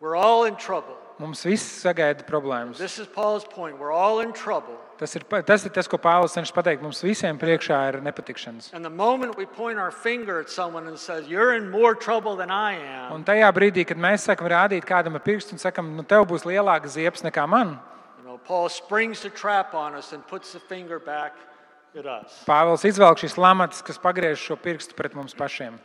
We're 0.00 0.16
all 0.16 0.44
in 0.44 0.56
trouble. 0.56 0.96
Mums 1.18 1.44
viss 1.46 1.62
sagaida 1.84 2.24
problēmas. 2.26 2.76
This 2.76 2.98
is 2.98 3.06
Paul's 3.06 3.44
point. 3.44 3.78
We're 3.78 3.92
all 3.92 4.18
in 4.20 4.32
trouble. 4.32 4.74
Tas 4.98 5.14
ir, 5.14 5.22
pa- 5.22 5.42
tas 5.42 5.64
ir 5.64 5.70
tas, 5.70 5.86
ko 5.86 5.96
Pāvils 5.98 6.34
cenšas 6.34 6.50
pateikt. 6.54 6.82
Mums 6.82 7.02
visiem 7.02 7.38
priekšā 7.38 7.78
ir 7.92 8.00
nepatikšanas. 8.02 8.72
And 8.74 8.84
the 8.84 8.90
moment 8.90 9.36
we 9.36 9.46
point 9.46 9.78
our 9.78 9.92
finger 9.92 10.40
at 10.40 10.50
someone 10.50 10.88
and 10.88 10.98
says, 10.98 11.28
"You're 11.28 11.54
in 11.54 11.70
more 11.70 11.94
trouble 11.94 12.34
than 12.34 12.50
I 12.50 12.74
am," 12.74 13.12
Un 13.12 13.24
tajā 13.24 13.52
brīdī, 13.52 13.86
kad 13.86 13.96
mēs 13.96 14.26
sakām, 14.26 14.50
rādīt 14.50 14.84
kādam 14.84 15.14
ar 15.14 15.20
pirkstu 15.20 15.52
un 15.52 15.58
sakām, 15.58 15.94
nu, 15.94 16.02
tev 16.02 16.26
būs 16.26 16.42
lielāka 16.42 16.86
ziepes 16.90 17.22
nekā 17.22 17.48
man, 17.48 17.78
you 18.18 18.24
know, 18.24 18.38
Paul 18.38 18.68
springs 18.68 19.22
the 19.22 19.30
trap 19.30 19.72
on 19.74 19.94
us 19.94 20.12
and 20.12 20.26
puts 20.26 20.52
the 20.52 20.60
finger 20.60 20.98
back 20.98 21.34
at 21.96 22.06
us. 22.06 22.42
Pāvils 22.44 22.82
izvelk 22.82 23.18
šīs 23.18 23.36
lamatas, 23.36 23.84
kas 23.84 23.98
pagriež 23.98 24.36
šo 24.36 24.56
pirkstu 24.56 24.96
pret 24.96 25.14
mums 25.14 25.32
pašiem. 25.32 25.78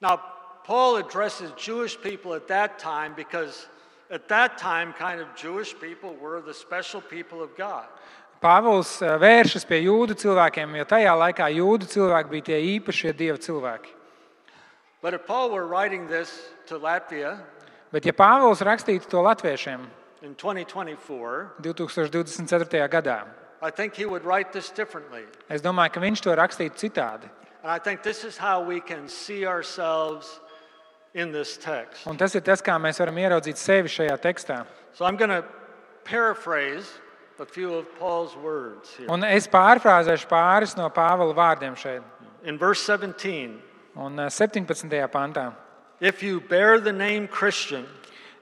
Now, 0.00 0.18
Paul 0.64 0.96
addresses 0.96 1.52
Jewish 1.52 2.00
people 2.00 2.32
at 2.32 2.48
that 2.48 2.78
time 2.78 3.12
because 3.14 3.68
at 4.10 4.28
that 4.28 4.58
time, 4.58 4.92
kind 4.92 5.20
of 5.20 5.28
Jewish 5.36 5.74
people 5.78 6.14
were 6.20 6.40
the 6.40 6.54
special 6.54 7.00
people 7.00 7.42
of 7.42 7.56
God. 7.56 7.86
Pāvils 8.42 9.02
eh, 9.04 9.16
vēršas 9.20 9.66
pie 9.68 9.82
jūdu 9.84 10.16
cilvēkiem, 10.16 10.78
jo 10.80 10.84
tajā 10.88 11.12
laikā 11.22 11.50
jūdu 11.52 11.88
cilvēki 11.90 12.32
bija 12.32 12.46
tie 12.50 12.60
īpašie 12.78 13.12
dieva 13.12 13.36
cilvēki. 13.38 13.92
But 15.02 15.14
if 15.14 15.26
Paul 15.26 15.50
were 15.50 15.66
writing 15.66 16.08
this 16.08 16.50
to 16.66 16.78
Latvia 16.78 17.38
Bet, 17.92 18.06
ja 18.06 18.12
Pāvils 18.12 18.60
rakstītu 18.62 19.08
to 19.10 19.20
latviešiem 19.26 19.82
in 20.22 20.34
2024, 20.34 21.56
2024. 21.60 22.88
gadā, 22.88 23.24
I 23.62 23.70
think 23.70 23.94
he 23.94 24.06
would 24.06 24.24
write 24.24 24.52
this 24.52 24.70
differently. 24.70 25.24
es 25.48 25.60
domāju, 25.60 25.92
ka 25.92 26.00
viņš 26.00 26.22
to 26.22 26.36
rakstītu 26.36 26.78
citādi. 26.78 27.28
And 27.62 27.70
I 27.70 27.78
think 27.78 28.02
this 28.02 28.24
is 28.24 28.38
how 28.38 28.62
we 28.62 28.80
can 28.80 29.08
see 29.08 29.44
ourselves 29.44 30.40
in 31.14 31.32
this 31.32 31.56
text. 31.56 32.06
Un 32.06 32.16
tas 32.16 32.34
ir 32.34 32.40
tas, 32.42 32.62
kā 32.62 32.76
mēs 32.78 33.00
varam 33.00 33.16
ieraudzīt 33.18 33.58
sevi 33.58 33.88
šajā 33.88 34.16
tekstā. 34.22 34.64
So 34.94 35.04
I'm 35.04 35.16
going 35.16 35.30
to 35.30 35.44
paraphrase 36.04 36.86
a 37.38 37.46
few 37.46 37.74
of 37.74 37.86
Paul's 37.98 38.36
words 38.36 38.94
here. 38.96 39.08
Un 39.08 39.24
es 39.24 39.48
pārfrāzēšu 39.48 40.28
pāris 40.28 40.76
no 40.76 40.88
Pāvila 40.90 41.34
vārdiem 41.34 41.76
šeit. 41.76 42.02
In 42.44 42.58
verse 42.58 42.82
17, 42.82 43.60
Un 43.96 44.18
eh, 44.20 44.28
17. 44.30 44.88
pantā. 45.10 45.52
if 46.00 46.22
you 46.22 46.40
bear 46.40 46.80
the 46.80 46.92
name 46.92 47.28
Christian 47.28 47.86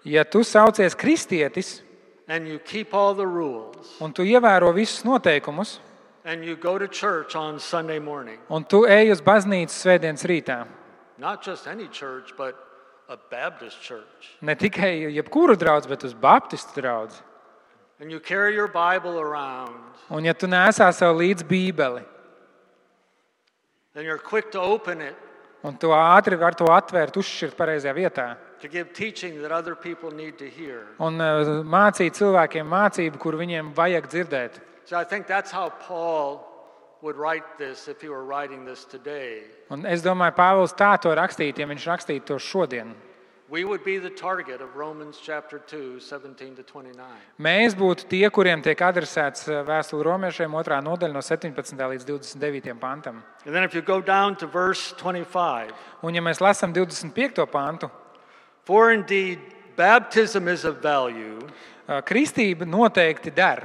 Ja 0.04 0.22
tu 0.25 0.44
saucies 0.44 0.94
kristietis 0.94 1.80
and 2.28 2.46
you 2.46 2.58
keep 2.58 2.94
all 2.94 3.14
the 3.14 3.26
rules 3.26 3.96
un 4.00 4.12
tu 4.12 4.22
ievēro 4.22 4.72
visus 4.75 5.02
noteikumus, 5.04 5.78
and 6.25 6.44
you 6.44 6.54
go 6.56 6.78
to 6.78 6.87
church 6.87 7.34
on 7.34 7.58
Sunday 7.58 7.98
morning, 7.98 8.38
un 8.50 8.64
tu 8.64 8.84
ej 8.87 9.10
uz 9.12 9.20
baznīcu 9.20 9.72
svētdienas 9.75 10.25
rītā, 10.25 10.66
not 11.18 11.42
just 11.42 11.66
any 11.66 11.88
church, 11.88 12.32
but 12.37 12.54
a 13.08 13.16
Baptist 13.30 13.80
church, 13.80 14.37
ne 14.40 14.54
tikai 14.54 15.12
jebkuru 15.14 15.56
draugu, 15.56 15.88
bet 15.88 16.04
uz 16.04 16.14
Baptistu 16.14 16.82
draugu, 16.82 17.14
and 18.00 18.10
you 18.10 18.20
carry 18.20 18.54
your 18.54 18.68
Bible 18.68 19.18
around 19.18 19.75
un 20.10 20.25
ja 20.25 20.32
tu 20.32 20.46
nesā 20.46 20.92
sev 20.92 21.16
līdzi 21.16 21.44
Bībeli, 21.44 22.04
and 23.94 24.04
you're 24.04 24.18
quick 24.18 24.52
to 24.52 24.60
open 24.60 25.00
it 25.00 25.16
un 25.64 25.76
tu 25.76 25.88
ātri 25.88 26.38
vari 26.38 26.54
to 26.54 26.64
atvērt, 26.64 27.16
uzšķirt 27.18 27.56
pareizajā 27.56 27.94
vietā, 27.96 28.37
to 28.60 28.68
give 28.68 28.92
teaching 28.92 29.40
that 29.42 29.50
other 29.50 29.75
people 29.75 30.10
need 30.10 30.38
to 30.38 30.48
hear. 30.48 30.87
un 31.00 31.20
eh, 31.20 31.48
mācīt 31.64 32.14
cilvēkiem 32.14 32.66
mācību, 32.68 33.18
kur 33.18 33.34
viņiem 33.34 33.72
vajag 33.75 34.06
dzirdēt. 34.06 34.60
So 34.84 34.96
I 34.96 35.04
think 35.04 35.26
that's 35.26 35.50
how 35.50 35.70
Paul 35.70 36.44
would 37.02 37.16
write 37.16 37.58
this 37.58 37.88
if 37.88 38.00
he 38.00 38.08
were 38.08 38.24
writing 38.24 38.64
this 38.64 38.84
today. 38.84 39.42
Un 39.70 39.86
es 39.86 40.02
domāju, 40.02 40.34
Pāvils 40.34 40.74
tā 40.74 40.96
to 41.00 41.12
rakstītu, 41.14 41.62
ja 41.62 41.66
viņš 41.66 41.86
rakstītu 41.86 42.24
to 42.26 42.38
šodien. 42.38 42.94
We 43.50 43.64
would 43.64 43.82
be 43.82 43.96
the 43.96 44.10
target 44.10 44.60
of 44.60 44.76
Romans 44.76 45.18
chapter 45.22 45.58
2, 45.58 46.00
17 46.00 46.56
to 46.56 46.62
29. 46.62 47.06
Mēs 47.40 47.72
būtu 47.72 48.04
tie, 48.10 48.28
kuriem 48.28 48.60
tiek 48.60 48.76
adresēts 48.76 49.48
eh, 49.48 49.62
vēstule 49.64 50.04
romiešiem, 50.04 50.52
otrā 50.52 50.82
nodaļa 50.84 51.14
no 51.14 51.22
17. 51.24 51.80
līdz 51.80 52.04
29. 52.04 52.74
pantam. 52.76 53.22
And 53.46 53.54
then 53.54 53.64
if 53.64 53.72
you 53.72 53.80
go 53.80 54.02
down 54.02 54.36
to 54.36 54.46
verse 54.46 54.92
25, 54.98 55.72
Un, 56.02 56.14
ja 56.14 56.20
mēs 56.20 56.42
lasām 56.44 56.74
25. 56.76 57.46
pantu, 57.48 57.88
for 58.68 58.92
indeed 58.92 59.40
baptism 59.76 60.48
is 60.48 60.66
of 60.68 60.82
value 60.82 61.40
eh, 61.88 62.02
kristība 62.04 62.68
noteikti 62.68 63.32
der, 63.32 63.64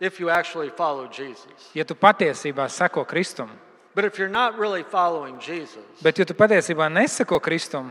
if 0.00 0.20
you 0.20 0.28
actually 0.30 0.70
follow 0.70 1.06
Jesus. 1.08 1.70
ja 1.74 1.84
tu 1.84 1.94
patiesībā 1.94 2.68
seko 2.68 3.04
Kristum. 3.06 3.48
But 3.94 4.04
if 4.04 4.18
you're 4.18 4.28
not 4.32 4.58
really 4.58 4.82
following 4.82 5.38
Jesus, 5.40 5.80
Bet, 6.02 6.18
ja 6.18 6.24
tu 6.24 6.34
patiesībā 6.34 6.88
neseko 6.92 7.40
Kristum, 7.40 7.90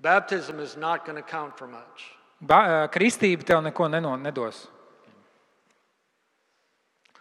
baptism 0.00 0.58
is 0.60 0.76
not 0.76 1.04
going 1.04 1.16
to 1.16 1.22
count 1.22 1.56
for 1.58 1.66
much. 1.66 2.16
ba- 2.40 2.84
eh, 2.84 2.88
kristība 2.88 3.44
tev 3.44 3.62
neko 3.62 3.88
neno- 3.90 4.16
nedos. 4.18 4.66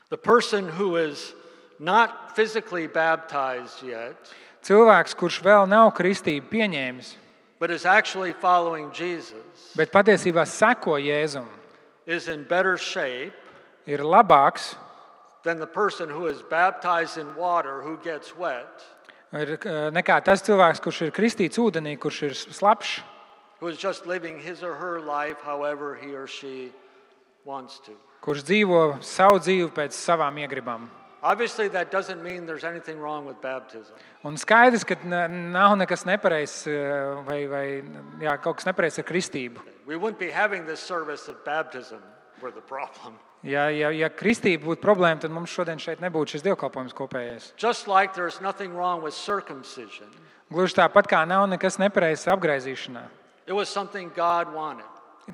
The 0.10 0.18
person 0.18 0.68
who 0.68 0.98
is 0.98 1.34
not 1.80 2.36
physically 2.36 2.88
baptized 2.88 3.84
yet, 3.84 4.16
Cilvēks, 4.62 5.16
kurš 5.18 5.40
vēl 5.42 5.68
nav 5.68 5.92
kristību 5.98 6.46
pieņēmis, 6.52 7.16
but 7.60 7.72
is 7.72 7.84
actually 7.86 8.32
following 8.34 8.92
Jesus, 8.94 9.74
bet 9.76 9.92
patiesībā 9.92 10.46
seko 10.46 11.00
Jēzum, 11.02 11.48
is 12.06 12.28
in 12.28 12.44
better 12.44 12.78
shape 12.78 13.34
ir 13.86 14.00
labāks 14.00 14.76
than 15.44 15.60
the 15.60 15.68
person 15.68 16.10
who 16.10 16.28
is 16.28 16.42
baptized 16.42 17.18
in 17.18 17.36
water 17.36 17.82
who 17.82 17.98
gets 18.04 18.36
wet, 18.38 18.84
ir, 19.34 19.54
eh, 19.54 19.90
nekā 19.92 20.24
tas 20.24 20.42
cilvēks, 20.42 20.82
kurš 20.82 21.02
ir 21.08 21.12
kristīts 21.12 21.58
ūdenī, 21.58 21.98
kurš 21.98 22.24
ir 22.24 22.32
slapjš, 22.32 23.02
who 23.60 23.68
is 23.68 23.78
just 23.78 24.06
living 24.06 24.40
his 24.40 24.64
or 24.64 24.76
her 24.76 25.00
life 25.00 25.42
however 25.42 25.96
he 25.96 26.14
or 26.14 26.28
she 26.28 26.72
wants 27.46 27.80
to. 27.80 27.92
kurš 28.22 28.44
dzīvo 28.46 29.02
savu 29.02 29.40
dzīvi 29.40 29.72
pēc 29.72 29.98
savām 29.98 30.38
iegribām. 30.38 30.90
Obviously, 31.24 31.68
that 31.68 31.92
doesn't 31.92 32.24
mean 32.24 32.48
there's 32.48 32.64
anything 32.64 33.00
wrong 33.00 33.26
with 33.28 33.40
baptism. 33.42 33.94
Un 34.26 34.36
skaidrs, 34.38 34.84
ka 34.84 34.96
ne- 35.04 35.28
nav 35.28 35.78
nekas 35.78 36.04
nepareizs 36.06 36.66
eh, 36.66 37.24
vai, 37.26 37.46
vai 37.46 37.66
jā, 38.20 38.42
kaut 38.42 38.58
kas 38.58 38.66
nepareizs 38.66 38.98
ar 38.98 39.06
kristību. 39.06 39.60
We 39.86 39.98
wouldn't 39.98 40.18
be 40.18 40.32
having 40.32 40.66
this 40.66 40.80
service 40.80 41.28
if 41.30 41.44
baptism 41.46 42.02
were 42.42 42.52
the 42.52 42.62
problem. 42.62 43.20
Ja, 43.44 43.70
ja, 43.74 43.90
ja 43.90 44.10
kristība 44.14 44.68
būtu 44.68 44.84
problēma, 44.84 45.18
tad 45.24 45.32
mums 45.34 45.50
šodien 45.50 45.80
šeit 45.82 46.02
nebūtu 46.04 46.36
šis 46.36 46.44
dievkalpojums 46.46 46.94
kopējais. 46.94 47.48
Just 47.58 47.88
like 47.88 48.14
there's 48.14 48.38
nothing 48.42 48.76
wrong 48.76 49.02
with 49.02 49.16
circumcision, 49.18 50.08
Gluži 50.52 50.76
tāpat 50.78 51.08
kā 51.08 51.24
nav 51.26 51.48
nekas 51.50 51.80
nepareizs 51.80 52.28
apgaizīšanā. 52.30 53.06
it 53.48 53.54
was 53.54 53.70
something 53.70 54.12
God 54.16 54.54
wanted. 54.54 54.86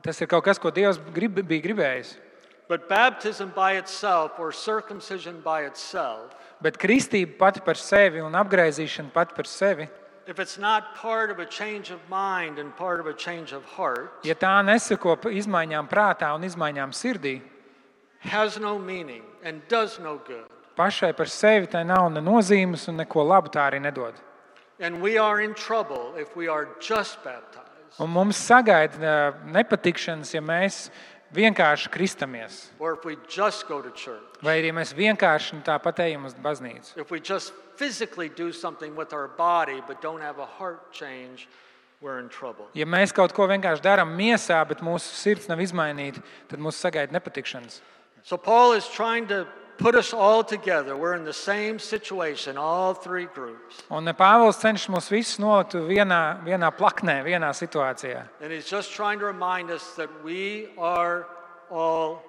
Tas 0.03 0.21
ir 0.21 0.27
kaut 0.27 0.43
kas, 0.45 0.57
ko 0.57 0.69
Dievs 0.71 0.99
grib, 1.13 1.35
bija 1.43 1.61
gribējis. 1.63 2.15
But 2.69 2.87
baptism 2.89 3.49
by 3.55 3.73
itself 3.77 4.39
or 4.39 4.51
circumcision 4.51 5.41
by 5.41 5.63
itself, 5.67 6.31
Bet 6.61 6.77
kristība 6.77 7.37
pati 7.37 7.61
par 7.61 7.75
sevi 7.77 8.21
un 8.23 8.33
apgaizīšana 8.33 9.11
pati 9.13 9.35
par 9.35 9.45
sevi, 9.45 9.87
if 10.27 10.39
it's 10.39 10.57
not 10.57 10.95
part 10.95 11.29
of 11.29 11.39
a 11.39 11.45
change 11.45 11.91
of 11.91 11.99
mind 12.09 12.57
and 12.59 12.75
part 12.75 12.99
of 12.99 13.05
a 13.07 13.13
change 13.13 13.53
of 13.53 13.63
heart, 13.77 14.11
ja 14.23 14.33
tā 14.35 14.55
neseko 14.63 15.15
izmaiņām 15.27 15.87
prātā 15.91 16.33
un 16.35 16.43
izmaiņām 16.43 16.91
sirdī, 16.91 17.41
no 18.59 18.77
meaning 18.79 19.23
and 19.43 19.61
does 19.67 19.99
no 19.99 20.17
good. 20.25 20.45
pašai 20.77 21.13
par 21.15 21.25
sevi 21.27 21.67
tai 21.67 21.83
nav 21.83 22.11
ne 22.11 22.21
nozīmes 22.21 22.87
un 22.89 22.97
neko 22.97 23.23
labu 23.25 23.49
tā 23.49 23.69
arī 23.71 23.79
nedod. 23.81 24.13
And 24.79 25.01
we 25.01 25.17
are 25.17 25.41
in 25.41 25.53
trouble 25.55 26.13
if 26.17 26.35
we 26.35 26.47
are 26.47 26.67
just 26.79 27.23
baptized. 27.23 27.65
Un 27.99 28.09
mums 28.09 28.37
sagaida 28.37 28.93
ā, 28.99 29.33
nepatikšanas, 29.51 30.33
ja 30.35 30.41
mēs 30.41 30.89
vienkārši 31.33 31.89
kristamies. 31.89 32.69
or 32.79 32.93
if 32.93 33.03
we 33.05 33.17
just 33.27 33.67
go 33.67 33.81
to 33.81 33.89
church, 33.91 34.21
Vai 34.43 34.61
arī 34.61 34.71
mēs 34.71 34.93
vienkārši 34.93 35.63
tāpat 35.63 35.99
ejam 36.05 36.25
uz 36.25 36.33
baznīcu. 36.35 36.95
if 36.97 37.09
we 37.09 37.19
just 37.19 37.53
physically 37.75 38.29
do 38.29 38.51
something 38.51 38.95
with 38.95 39.13
our 39.13 39.27
body 39.27 39.81
but 39.87 39.99
don't 40.01 40.21
have 40.21 40.37
a 40.37 40.45
heart 40.45 40.91
change, 40.93 41.47
we're 42.01 42.19
in 42.19 42.29
trouble. 42.29 42.67
Ja 42.75 42.85
mēs 42.85 43.11
kaut 43.11 43.33
ko 43.33 43.47
vienkārši 43.47 43.81
darām 43.81 44.13
miesā, 44.15 44.61
bet 44.67 44.79
mūsu 44.81 45.09
sirds 45.17 45.47
nav 45.49 45.57
izmainīta, 45.57 46.21
tad 46.47 46.59
mūs 46.59 46.77
sagaida 46.77 47.11
nepatikšanas. 47.17 47.81
So 48.23 48.37
Paul 48.37 48.73
is 48.73 48.87
trying 48.87 49.27
to 49.27 49.47
put 49.77 49.95
us 49.95 50.13
all 50.13 50.43
together. 50.43 50.97
We're 50.97 51.15
in 51.15 51.23
the 51.23 51.33
same 51.33 51.79
situation, 51.79 52.57
all 52.57 52.93
three 52.93 53.25
groups. 53.25 53.83
Un 53.91 54.05
Pāvils 54.17 54.59
cenšas 54.61 54.89
mūs 54.91 55.09
visus 55.13 55.39
nolikt 55.39 55.77
vienā, 55.87 56.43
vienā 56.43 56.71
plaknē, 56.75 57.21
vienā 57.23 57.53
situācijā. 57.53 58.27
And 58.41 58.51
he's 58.51 58.65
just 58.69 58.91
trying 58.93 59.19
to 59.19 59.25
remind 59.25 59.69
us 59.69 59.93
that 59.95 60.09
we 60.23 60.69
are 60.77 61.27
all 61.69 62.23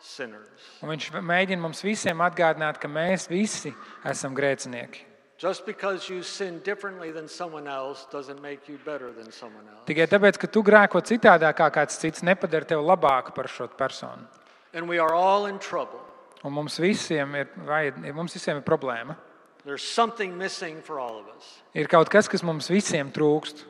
sinners. 0.00 0.48
Un 0.82 0.90
viņš 0.94 1.12
mēģina 1.20 1.60
mums 1.60 1.84
visiem 1.84 2.20
atgādināt, 2.24 2.80
ka 2.80 2.88
mēs 2.88 3.28
visi 3.30 3.72
esam 4.04 4.34
grēcinieki. 4.34 5.06
Just 5.40 5.64
because 5.64 6.10
you 6.10 6.22
sin 6.22 6.58
differently 6.64 7.12
than 7.12 7.26
someone 7.26 7.66
else 7.66 8.04
doesn't 8.12 8.42
make 8.42 8.68
you 8.68 8.78
better 8.84 9.10
than 9.10 9.32
someone 9.32 9.64
else. 9.64 9.86
Tikai 9.88 10.04
tāpēc, 10.04 10.36
ka 10.36 10.50
tu 10.52 10.60
grēko 10.60 11.00
citādāk 11.00 11.56
kā 11.56 11.70
kāds 11.72 11.96
cits, 11.96 12.20
nepadara 12.20 12.68
tevi 12.68 12.84
labāku 12.84 13.32
par 13.32 13.48
šo 13.48 13.70
personu. 13.72 14.28
And 14.72 14.88
we 14.88 14.98
are 14.98 15.14
all 15.14 15.46
in 15.46 15.58
trouble. 15.58 16.00
Un 16.44 16.52
mums 16.52 16.78
visiem 16.78 17.34
ir, 17.36 17.48
vajad, 17.66 17.98
mums 18.14 18.34
visiem 18.34 18.56
ir 18.56 18.62
problēma. 18.64 19.16
There's 19.64 19.82
something 19.82 20.38
missing 20.38 20.80
for 20.80 20.98
all 20.98 21.18
of 21.18 21.26
us. 21.36 21.60
Ir 21.74 21.86
kaut 21.86 22.08
kas, 22.08 22.28
kas 22.28 22.42
mums 22.42 22.70
visiem 22.70 23.12
trūkst. 23.12 23.64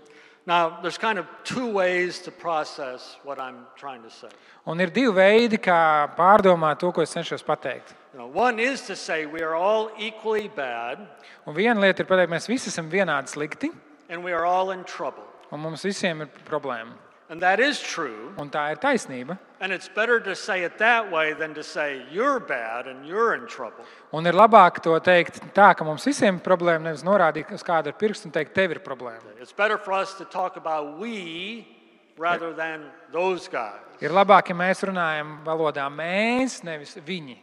Now, 0.46 0.80
there's 0.80 0.98
kind 0.98 1.18
of 1.18 1.26
two 1.44 1.66
ways 1.70 2.18
to 2.20 2.30
process 2.30 3.16
what 3.24 3.38
I'm 3.40 3.66
trying 3.76 4.02
to 4.02 4.10
say. 4.10 4.28
Un 4.66 4.80
ir 4.80 4.90
divi 4.90 5.12
veidi, 5.12 5.58
kā 5.58 6.08
pārdomāt 6.16 6.78
to, 6.80 6.92
ko 6.92 7.02
es 7.02 7.12
cenšos 7.14 7.42
pateikt. 7.44 7.92
You 8.12 8.20
know, 8.20 8.26
one 8.26 8.58
is 8.58 8.82
to 8.86 8.96
say 8.96 9.26
we 9.26 9.42
are 9.42 9.54
all 9.54 9.90
equally 9.98 10.48
bad 10.48 11.06
Un 11.46 11.54
viena 11.54 11.80
lieta 11.80 12.02
ir 12.02 12.08
pateikt, 12.08 12.30
mēs 12.30 12.48
visi 12.48 12.70
esam 12.70 12.88
vienādi 12.90 13.32
slikti, 13.32 13.70
and 14.08 14.24
we 14.24 14.32
are 14.32 14.44
all 14.44 14.70
in 14.70 14.84
trouble. 14.84 15.24
un 15.52 15.60
mums 15.60 15.82
visiem 15.82 16.22
ir 16.22 16.28
problēma. 16.46 16.94
And 17.28 17.40
that 17.40 17.60
is 17.60 17.80
true. 17.80 18.32
Un 18.38 18.50
tā 18.50 18.70
ir 18.72 18.76
taisnība. 18.78 19.38
And 19.60 19.74
it's 19.74 19.88
better 19.88 20.18
to 20.20 20.34
say 20.34 20.64
it 20.64 20.78
that 20.78 21.12
way 21.12 21.34
than 21.34 21.52
to 21.52 21.62
say 21.62 22.02
you're 22.10 22.40
bad 22.40 22.86
and 22.86 23.06
you're 23.06 23.34
in 23.34 23.46
trouble. 23.46 23.84
Un 24.10 24.24
ir 24.24 24.32
labāk 24.32 24.80
to 24.80 24.94
teikt 25.04 25.36
tā, 25.52 25.74
ka 25.76 25.84
mums 25.84 26.06
visiem 26.08 26.38
ir 26.38 26.40
problēma, 26.40 26.86
nevis 26.88 27.04
norādīt 27.04 27.52
uz 27.52 27.60
kādu 27.62 27.92
ar 27.92 27.98
pirkstu 28.00 28.30
un 28.30 28.32
teikt, 28.32 28.54
tev 28.56 28.72
ir 28.72 28.80
problēma. 28.80 29.36
It's 29.38 29.52
better 29.52 29.76
for 29.76 29.92
us 29.92 30.14
to 30.16 30.24
talk 30.24 30.56
about 30.56 30.98
we 30.98 31.68
rather 32.16 32.54
than 32.54 32.88
those 33.12 33.48
guys. 33.48 33.84
Ir 34.00 34.16
labāk, 34.16 34.48
ja 34.48 34.56
mēs 34.56 34.80
runājam 34.80 35.36
valodā 35.44 35.84
mēs, 35.92 36.62
nevis 36.64 36.96
viņi. 36.96 37.36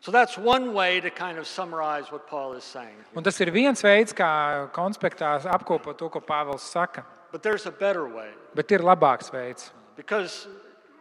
So 0.00 0.12
that's 0.12 0.38
one 0.38 0.74
way 0.74 1.00
to 1.00 1.10
kind 1.10 1.38
of 1.38 1.46
summarize 1.48 2.12
what 2.12 2.28
Paul 2.28 2.52
is 2.52 2.62
saying. 2.62 3.02
Un 3.16 3.24
tas 3.24 3.40
ir 3.40 3.50
viens 3.50 3.82
veids, 3.82 4.14
kā 4.14 4.70
konspektā 4.70 5.40
apkopot 5.50 5.98
to, 5.98 6.08
ko 6.08 6.20
Pāvils 6.20 6.62
saka. 6.62 7.02
But 7.32 7.42
there's 7.42 7.66
a 7.66 7.72
better 7.72 8.06
way. 8.06 8.28
Bet 8.54 8.70
ir 8.70 8.78
labāks 8.78 9.32
veids. 9.34 9.72
Because 9.96 10.46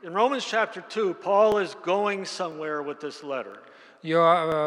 in 0.03 0.13
Romans 0.13 0.45
chapter 0.45 0.81
2, 0.89 1.13
Paul 1.23 1.57
is 1.57 1.75
going 1.83 2.25
somewhere 2.25 2.81
with 2.83 2.99
this 2.99 3.23
letter. 3.23 3.57
Jo 4.03 4.19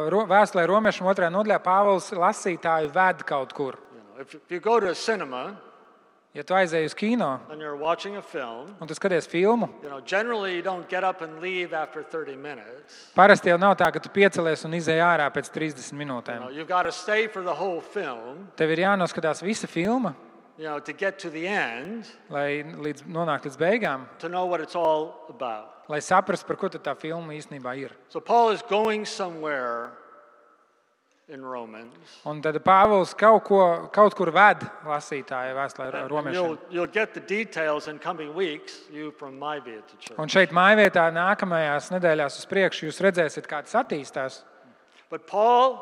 ro- 0.09 0.25
vēstulē 0.27 0.65
romiešiem 0.67 1.07
otrajā 1.13 1.29
nodaļā 1.35 1.59
Pāvils 1.61 2.09
lasītāju 2.17 2.89
ved 2.95 3.25
kaut 3.29 3.53
kur. 3.53 3.75
You 3.93 4.01
know, 4.01 4.21
if, 4.23 4.37
you 4.51 4.61
go 4.61 4.81
to 4.81 4.89
a 4.91 4.95
cinema 4.95 5.57
Ja 6.37 6.43
tu 6.45 6.53
aizēji 6.53 6.85
uz 6.85 6.93
kino 6.95 7.41
and 7.49 7.63
you're 7.63 7.77
watching 7.81 8.17
a 8.19 8.23
film, 8.23 8.75
un 8.79 8.87
tu 8.87 8.93
skaties 8.95 9.25
filmu, 9.27 9.71
you 9.83 9.89
know, 9.89 10.01
generally 10.05 10.55
you 10.57 10.61
don't 10.63 10.87
get 10.87 11.03
up 11.03 11.23
and 11.23 11.41
leave 11.41 11.73
after 11.73 12.03
30 12.03 12.37
minutes. 12.37 13.09
parasti 13.17 13.49
jau 13.49 13.57
nav 13.59 13.73
tā, 13.81 13.89
ka 13.93 13.99
tu 14.05 14.11
piecelies 14.13 14.65
un 14.69 14.73
izēj 14.77 15.01
ārā 15.01 15.31
pēc 15.33 15.49
30 15.49 15.93
You 15.93 15.97
minūtēm. 15.99 16.41
know, 16.41 16.51
you've 16.51 16.69
got 16.69 16.83
to 16.83 16.93
stay 16.93 17.27
for 17.27 17.41
the 17.43 17.55
whole 17.55 17.81
film, 17.81 18.49
Tev 18.57 18.69
ir 18.71 18.85
jānoskatās 18.85 19.41
visa 19.43 19.67
filma, 19.67 20.13
you 20.59 20.65
know, 20.65 20.79
to 20.81 20.93
get 20.93 21.19
to 21.19 21.31
the 21.31 21.47
end, 21.47 22.07
lai 22.31 22.63
līdz, 22.65 23.05
nonāktu 23.07 23.51
līdz 23.51 23.59
beigām, 23.61 24.07
to 24.19 24.29
know 24.29 24.47
what 24.47 24.61
it's 24.61 24.75
all 24.77 25.27
about. 25.29 25.85
lai 25.89 25.99
saprastu, 26.01 26.47
par 26.47 26.57
ko 26.57 26.69
tad 26.69 26.83
tā 26.83 26.97
filma 26.97 27.35
īstenībā 27.37 27.77
ir. 27.79 27.93
So 28.09 28.21
Paul 28.21 28.51
is 28.51 28.63
going 28.63 29.05
somewhere 29.07 29.93
in 31.29 31.43
Romans. 31.45 32.21
Un 32.25 32.41
tad 32.41 32.55
Pāvils 32.63 33.13
kaut, 33.19 33.45
ko, 33.45 33.89
kaut 33.93 34.15
kur 34.15 34.31
ved 34.31 34.63
lasītāju 34.87 35.57
vēstulē 35.59 35.89
And 35.93 36.11
romiešiem. 36.11 36.35
you'll, 36.35 36.59
you'll 36.71 36.87
get 36.93 37.15
the 37.15 37.21
details 37.21 37.89
in 37.89 37.99
coming 37.99 38.33
weeks, 38.35 38.81
you 38.93 39.11
from 39.11 39.39
my 39.39 39.59
via 39.59 39.83
to 39.83 39.97
church. 39.99 40.19
Un 40.19 40.29
šeit 40.31 40.55
mājvietā 40.55 41.09
nākamajās 41.13 41.91
nedēļās 41.95 42.39
uz 42.39 42.47
priekšu 42.47 42.87
jūs 42.87 43.03
redzēsiet, 43.03 43.47
kā 43.51 43.63
tas 43.67 43.75
attīstās. 43.83 44.45
But 45.11 45.27
Paul 45.27 45.79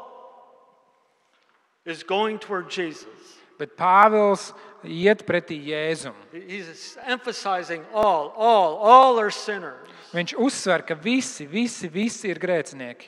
is 1.85 2.03
going 2.03 2.39
toward 2.39 2.71
Jesus. 2.71 3.39
Bet 3.59 3.77
Pāvils 3.77 4.53
iet 4.85 5.23
pretī 5.25 5.61
Jēzum. 5.67 6.15
He- 6.33 6.41
He's 6.59 6.97
emphasizing 7.07 7.85
all, 7.93 8.33
all, 8.37 8.77
all 8.79 9.19
are 9.21 9.31
sinners, 9.31 9.89
Viņš 10.15 10.35
uzsver, 10.39 10.87
ka 10.87 10.95
visi, 10.95 11.45
visi, 11.47 11.89
visi 11.89 12.29
ir 12.31 12.37
grēcinieki. 12.39 13.07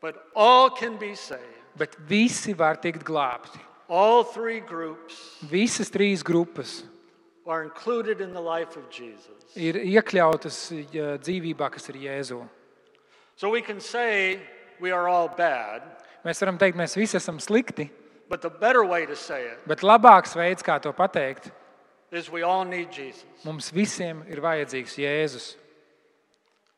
but 0.00 0.16
all 0.36 0.68
can 0.70 0.96
be 0.98 1.14
saved. 1.14 1.40
Bet 1.76 1.96
visi 2.08 2.52
var 2.54 2.76
tikt 2.76 3.02
glābti. 3.04 3.58
All 3.88 4.22
three 4.24 4.60
groups 4.60 5.38
Visas 5.42 5.90
trīs 5.90 6.22
grupas 6.22 6.84
are 7.46 7.62
included 7.64 8.20
in 8.20 8.32
the 8.32 8.40
life 8.40 8.76
of 8.76 8.88
Jesus. 8.90 9.28
ir 9.56 9.74
iekļautas 9.74 10.72
dzīvībā, 11.20 11.70
kas 11.72 11.88
ir 11.90 11.94
Jēzu. 11.96 12.48
So 13.36 13.50
we 13.50 13.60
can 13.62 13.80
say 13.80 14.40
we 14.80 14.90
are 14.92 15.08
all 15.08 15.28
bad, 15.28 15.82
Mēs 16.24 16.40
varam 16.40 16.56
teikt, 16.58 16.74
mēs 16.76 16.96
visi 16.96 17.16
esam 17.18 17.36
slikti, 17.38 17.90
but 18.28 18.42
the 18.42 18.50
better 18.50 18.84
way 18.84 19.06
to 19.06 19.16
say 19.16 19.44
it 19.46 19.66
bet 19.68 19.80
labāks 19.80 20.34
veids, 20.34 20.62
kā 20.62 20.80
to 20.80 20.92
pateikt, 20.92 21.50
is 22.10 22.30
we 22.30 22.42
all 22.42 22.64
need 22.64 22.90
Jesus. 22.92 23.24
mums 23.44 23.70
visiem 23.70 24.22
ir 24.28 24.40
vajadzīgs 24.40 24.96
Jēzus. 24.98 25.54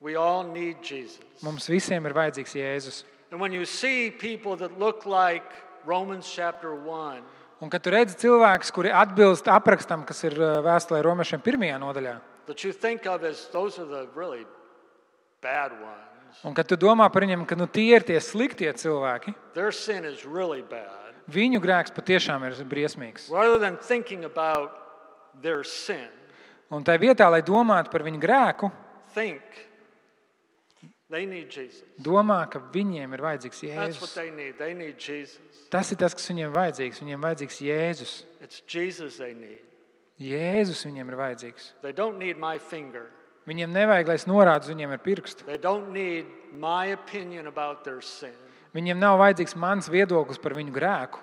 We 0.00 0.14
all 0.16 0.44
need 0.44 0.82
Jesus. 0.82 1.20
Mums 1.42 1.68
visiem 1.68 2.04
ir 2.06 2.12
vajadzīgs 2.12 2.52
Jēzus. 2.56 3.04
And 3.30 3.40
when 3.40 3.52
you 3.52 3.64
see 3.64 4.10
people 4.10 4.56
that 4.56 4.78
look 4.78 5.06
like 5.06 5.44
Romans 5.84 6.30
chapter 6.30 6.74
1, 6.74 7.22
Un 7.60 7.70
kad 7.72 7.80
tu 7.80 7.88
redzi 7.88 8.18
cilvēkus, 8.20 8.68
kuri 8.68 8.90
atbilst 8.92 9.46
aprakstam, 9.48 10.02
kas 10.04 10.18
ir 10.28 10.34
uh, 10.36 10.58
vēstulē 10.60 10.98
Romiešiem 11.06 11.40
pirmajā 11.40 11.78
nodaļā, 11.80 12.18
that 12.46 12.62
you 12.62 12.72
think 12.72 13.06
of 13.06 13.24
as 13.24 13.48
those 13.48 13.78
are 13.80 13.88
the 13.88 14.04
really 14.14 14.44
bad 15.40 15.72
ones, 15.80 16.36
un 16.44 16.52
kad 16.52 16.68
tu 16.68 16.76
domā 16.76 17.08
par 17.08 17.24
viņiem, 17.24 17.46
ka 17.48 17.56
nu, 17.56 17.64
tie 17.66 17.96
ir 17.96 18.04
tie 18.04 18.20
sliktie 18.20 18.68
cilvēki, 18.76 19.32
their 19.54 19.72
sin 19.72 20.04
is 20.04 20.26
really 20.26 20.60
bad. 20.60 21.05
Viņu 21.30 21.60
grēks 21.62 21.94
patiešām 21.94 22.44
ir 22.48 22.58
briesmīgs. 22.64 23.30
Rather 23.30 23.58
than 23.58 23.76
thinking 23.76 24.24
about 24.24 24.72
their 25.42 25.64
sin, 25.64 26.08
Un 26.70 26.82
tā 26.82 26.96
vietā, 26.98 27.28
lai 27.30 27.44
domātu 27.46 27.92
par 27.92 28.02
viņu 28.02 28.18
grēku, 28.18 28.72
think 29.14 29.42
domā, 32.02 32.40
ka 32.50 32.58
viņiem 32.58 33.12
ir 33.14 33.22
vajadzīgs 33.22 33.60
That's 33.62 34.00
what 34.00 34.10
Jēzus. 34.10 34.14
they 34.14 34.30
need. 34.30 34.58
They 34.58 34.74
need 34.74 34.98
Jesus. 34.98 35.38
Tas 35.70 35.92
ir 35.92 36.00
tas, 36.00 36.14
kas 36.14 36.26
viņiem 36.26 36.50
vajadzīgs. 36.50 36.98
Viņiem 37.02 37.22
vajadzīgs 37.22 37.60
Jēzus. 37.62 38.14
It's 38.42 38.62
Jesus 38.66 39.18
they 39.18 39.34
need. 39.34 39.62
Jēzus 40.18 40.82
viņiem 40.88 41.12
ir 41.12 41.18
vajadzīgs. 41.20 41.70
They 41.82 41.92
don't 41.92 42.18
need 42.18 42.38
my 42.38 42.58
finger. 42.58 43.06
Viņiem 43.46 43.70
nevajag, 43.70 44.08
lai 44.10 44.16
es 44.18 44.26
norādu 44.26 44.72
viņiem 44.72 44.96
ar 44.96 44.98
pirkstu. 44.98 45.46
Viņiem 48.76 48.98
nav 49.00 49.16
vajadzīgs 49.22 49.56
mans 49.56 49.88
viedoklis 49.88 50.38
par 50.42 50.52
viņu 50.58 50.74
grēku. 50.74 51.22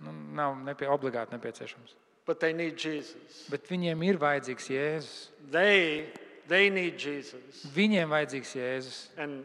Nu, 0.00 0.12
nav 0.36 0.54
nepie, 0.64 0.88
obligāti 0.88 1.32
nepieciešams. 1.36 1.96
but 2.26 2.38
they 2.40 2.52
need 2.52 2.76
Jesus. 2.78 3.48
Bet 3.50 3.66
viņiem 3.68 4.02
ir 4.06 4.18
vajadzīgs 4.20 4.68
Jēzus. 4.70 5.28
They 5.50 6.06
they 6.48 6.68
need 6.70 6.96
Jesus 6.98 7.64
Viņiem 7.74 8.08
vajadzīgs 8.12 8.52
Jēzus. 8.54 9.08
and 9.16 9.44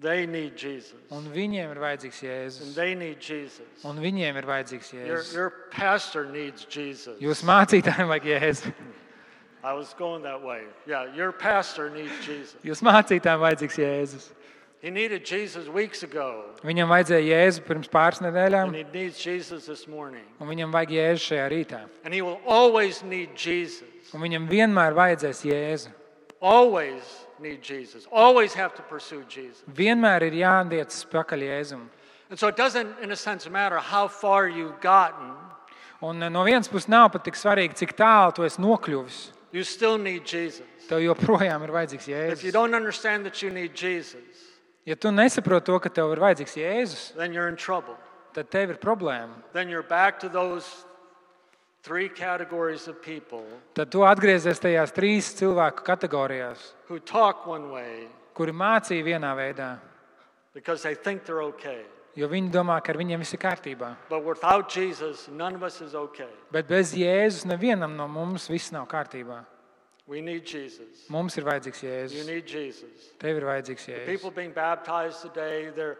they 0.00 0.26
need 0.26 0.56
Jesus. 0.56 0.94
Un 1.10 1.24
viņiem 1.32 1.70
ir 1.74 1.80
vajadzīgs 1.82 2.22
And 2.22 2.30
Jēzus. 2.30 2.74
they 2.74 2.94
need 2.94 3.18
Jesus. 3.20 3.84
Un 3.84 3.96
viņiem 3.98 4.36
ir 4.36 4.46
vajadzīgs 4.46 4.92
Your, 4.92 5.06
Jēzus. 5.18 5.32
your 5.34 5.50
pastor 5.70 6.24
needs 6.26 6.64
Jesus. 6.66 7.18
Jūs 7.20 7.42
mācītājiem 7.42 8.08
vajag 8.12 8.28
Jēzu. 8.34 8.72
I 9.64 9.72
was 9.74 9.94
going 9.94 10.22
that 10.24 10.42
way. 10.42 10.62
Yeah, 10.86 11.06
your 11.14 11.32
pastor 11.32 11.90
needs 11.90 12.14
Jesus. 12.26 12.56
Jūs 12.64 12.82
mācītājiem 12.82 13.42
vajadzīgs 13.42 13.78
Jēzus. 13.78 14.30
He 14.82 14.90
needed 14.90 15.24
Jesus 15.24 15.68
weeks 15.68 16.02
ago, 16.02 16.44
Viņam 16.66 16.88
vajadzēja 16.90 17.22
Jēzu 17.22 17.60
pirms 17.62 17.88
pāris 17.88 18.18
nedēļām, 18.20 18.66
and 18.66 18.74
he 18.74 18.82
needs 18.92 19.16
Jesus 19.24 19.66
this 19.66 19.86
morning. 19.86 20.24
un 20.40 20.48
viņam 20.48 20.72
vajag 20.74 20.90
Jēzu 20.90 21.22
šajā 21.30 21.44
rītā. 21.52 21.80
And 22.04 22.12
he 22.12 22.20
will 22.20 22.40
always 22.46 23.02
need 23.04 23.36
Jesus. 23.36 23.86
Un 24.12 24.20
viņam 24.20 24.48
vienmēr 24.50 24.92
vajadzēs 24.92 25.44
Jēzu. 25.46 25.88
Always 26.40 27.02
need 27.38 27.62
Jesus. 27.62 28.08
Always 28.10 28.54
have 28.54 28.74
to 28.74 28.82
pursue 28.82 29.22
Jesus. 29.28 29.62
Vienmēr 29.70 30.22
ir 30.26 30.32
jātiecas 30.42 31.04
pakaļ 31.06 31.46
Jēzum. 31.46 31.86
And 32.30 32.38
so 32.38 32.48
it 32.48 32.56
doesn't, 32.56 32.98
in 33.00 33.12
a 33.12 33.16
sense, 33.16 33.48
matter 33.48 33.78
how 33.78 34.08
far 34.08 34.48
you've 34.48 34.80
gotten, 34.80 35.30
Un 36.02 36.20
eh, 36.20 36.28
no 36.28 36.42
vienas 36.42 36.66
puses 36.68 36.88
nav 36.88 37.12
pat 37.12 37.22
tik 37.22 37.34
svarīgi, 37.38 37.76
cik 37.78 37.92
tālu 37.94 38.34
tu 38.34 38.42
esi 38.42 38.58
nokļuvis. 38.60 39.30
you 39.52 39.62
still 39.62 39.96
need 39.96 40.24
Jesus. 40.26 40.66
Tev 40.88 40.98
joprojām 40.98 41.62
ir 41.62 41.70
vajadzīgs 41.70 42.08
Jēzus. 42.10 42.42
Ja 44.86 44.96
tu 44.96 45.12
nesaproti 45.14 45.70
to, 45.70 45.78
ka 45.78 45.90
tev 45.94 46.10
ir 46.12 46.22
vajadzīgs 46.22 46.56
Jēzus, 46.58 47.02
then 47.14 47.32
you're 47.32 47.48
in 47.48 47.56
trouble. 47.56 47.94
tad 48.34 48.48
tev 48.50 48.72
ir 48.74 48.78
problēma. 48.80 49.34
Three 51.82 52.08
categories 52.08 52.86
of 52.86 53.02
people 53.02 53.42
Tad 53.74 53.90
tu 53.90 54.04
atgriezies 54.06 54.60
tajās 54.62 54.92
trīs 54.94 55.32
cilvēku 55.34 55.82
kategorijās, 55.82 56.74
way 56.88 58.06
kuri 58.34 58.52
mācīja 58.52 59.02
vienā 59.02 59.32
veidā, 59.34 59.78
okay. 60.54 61.82
jo 62.14 62.28
viņi 62.28 62.52
domā, 62.54 62.78
ka 62.80 62.92
ar 62.92 62.98
viņiem 62.98 63.18
viss 63.18 63.34
ir 63.34 63.40
kārtībā. 63.42 63.96
Jesus, 64.70 65.28
okay. 65.94 66.30
Bet 66.52 66.68
bez 66.68 66.94
Jēzus 66.94 67.44
nevienam 67.44 67.96
no 67.96 68.06
mums 68.06 68.48
viss 68.48 68.70
nav 68.70 68.86
kārtībā. 68.86 69.42
We 70.06 70.20
need 70.20 70.44
Jesus. 70.44 71.06
Mums 71.08 71.36
ir 71.38 71.44
vajadzīgs 71.46 71.82
You 71.82 71.90
Jēzus. 71.90 72.26
need 72.26 72.46
Jesus. 72.46 73.10
Tev 73.22 73.36
ir 73.38 73.44
vajadzīgs 73.46 73.86
People 74.06 74.30
Jēzus. 74.30 74.34
being 74.34 74.52
baptized 74.52 75.22
today, 75.22 75.70
they're, 75.76 75.96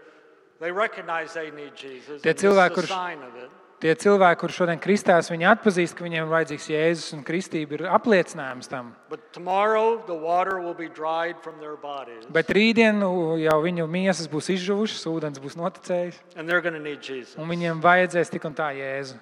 they 0.61 0.73
recognize 0.73 1.33
they 1.33 1.51
need 1.51 1.77
Jesus. 1.77 2.21
Tie 2.23 2.35
cilvēki, 2.35 2.75
kurš-. 2.81 3.51
Tie 3.83 3.95
cilvēki, 3.99 4.39
kuriem 4.39 4.55
šodien 4.55 4.79
kristās, 4.83 5.27
viņi 5.31 5.47
atpazīst, 5.57 5.97
ka 5.99 6.05
viņiem 6.07 6.27
ir 6.27 6.31
vajadzīgs 6.31 6.67
Jēzus, 6.71 7.15
un 7.17 7.25
kristība 7.27 7.75
ir 7.75 7.83
apliecinājums 7.91 8.71
tam. 8.71 8.93
But 9.11 9.33
tomorrow, 9.33 9.99
the 10.07 10.15
water 10.15 10.61
will 10.63 10.75
be 10.75 10.87
dried 10.87 11.39
from 11.43 11.59
their 11.59 11.75
bodies, 11.75 12.27
Bet 12.31 12.51
rītdien 12.55 13.03
jau 13.03 13.57
viņu 13.65 13.89
miesas 13.91 14.31
būs 14.31 14.53
izžuvušas, 14.55 15.03
ūdens 15.11 15.43
būs 15.43 15.59
noticējis, 15.59 16.21
and 16.37 16.49
they're 16.49 16.63
going 16.63 16.79
to 16.79 16.83
need 16.83 17.03
Jesus. 17.03 17.35
un 17.39 17.51
viņiem 17.51 17.83
vajadzēs 17.83 18.31
tik 18.31 18.47
un 18.47 18.55
tā 18.55 18.71
Jēzu. 18.79 19.19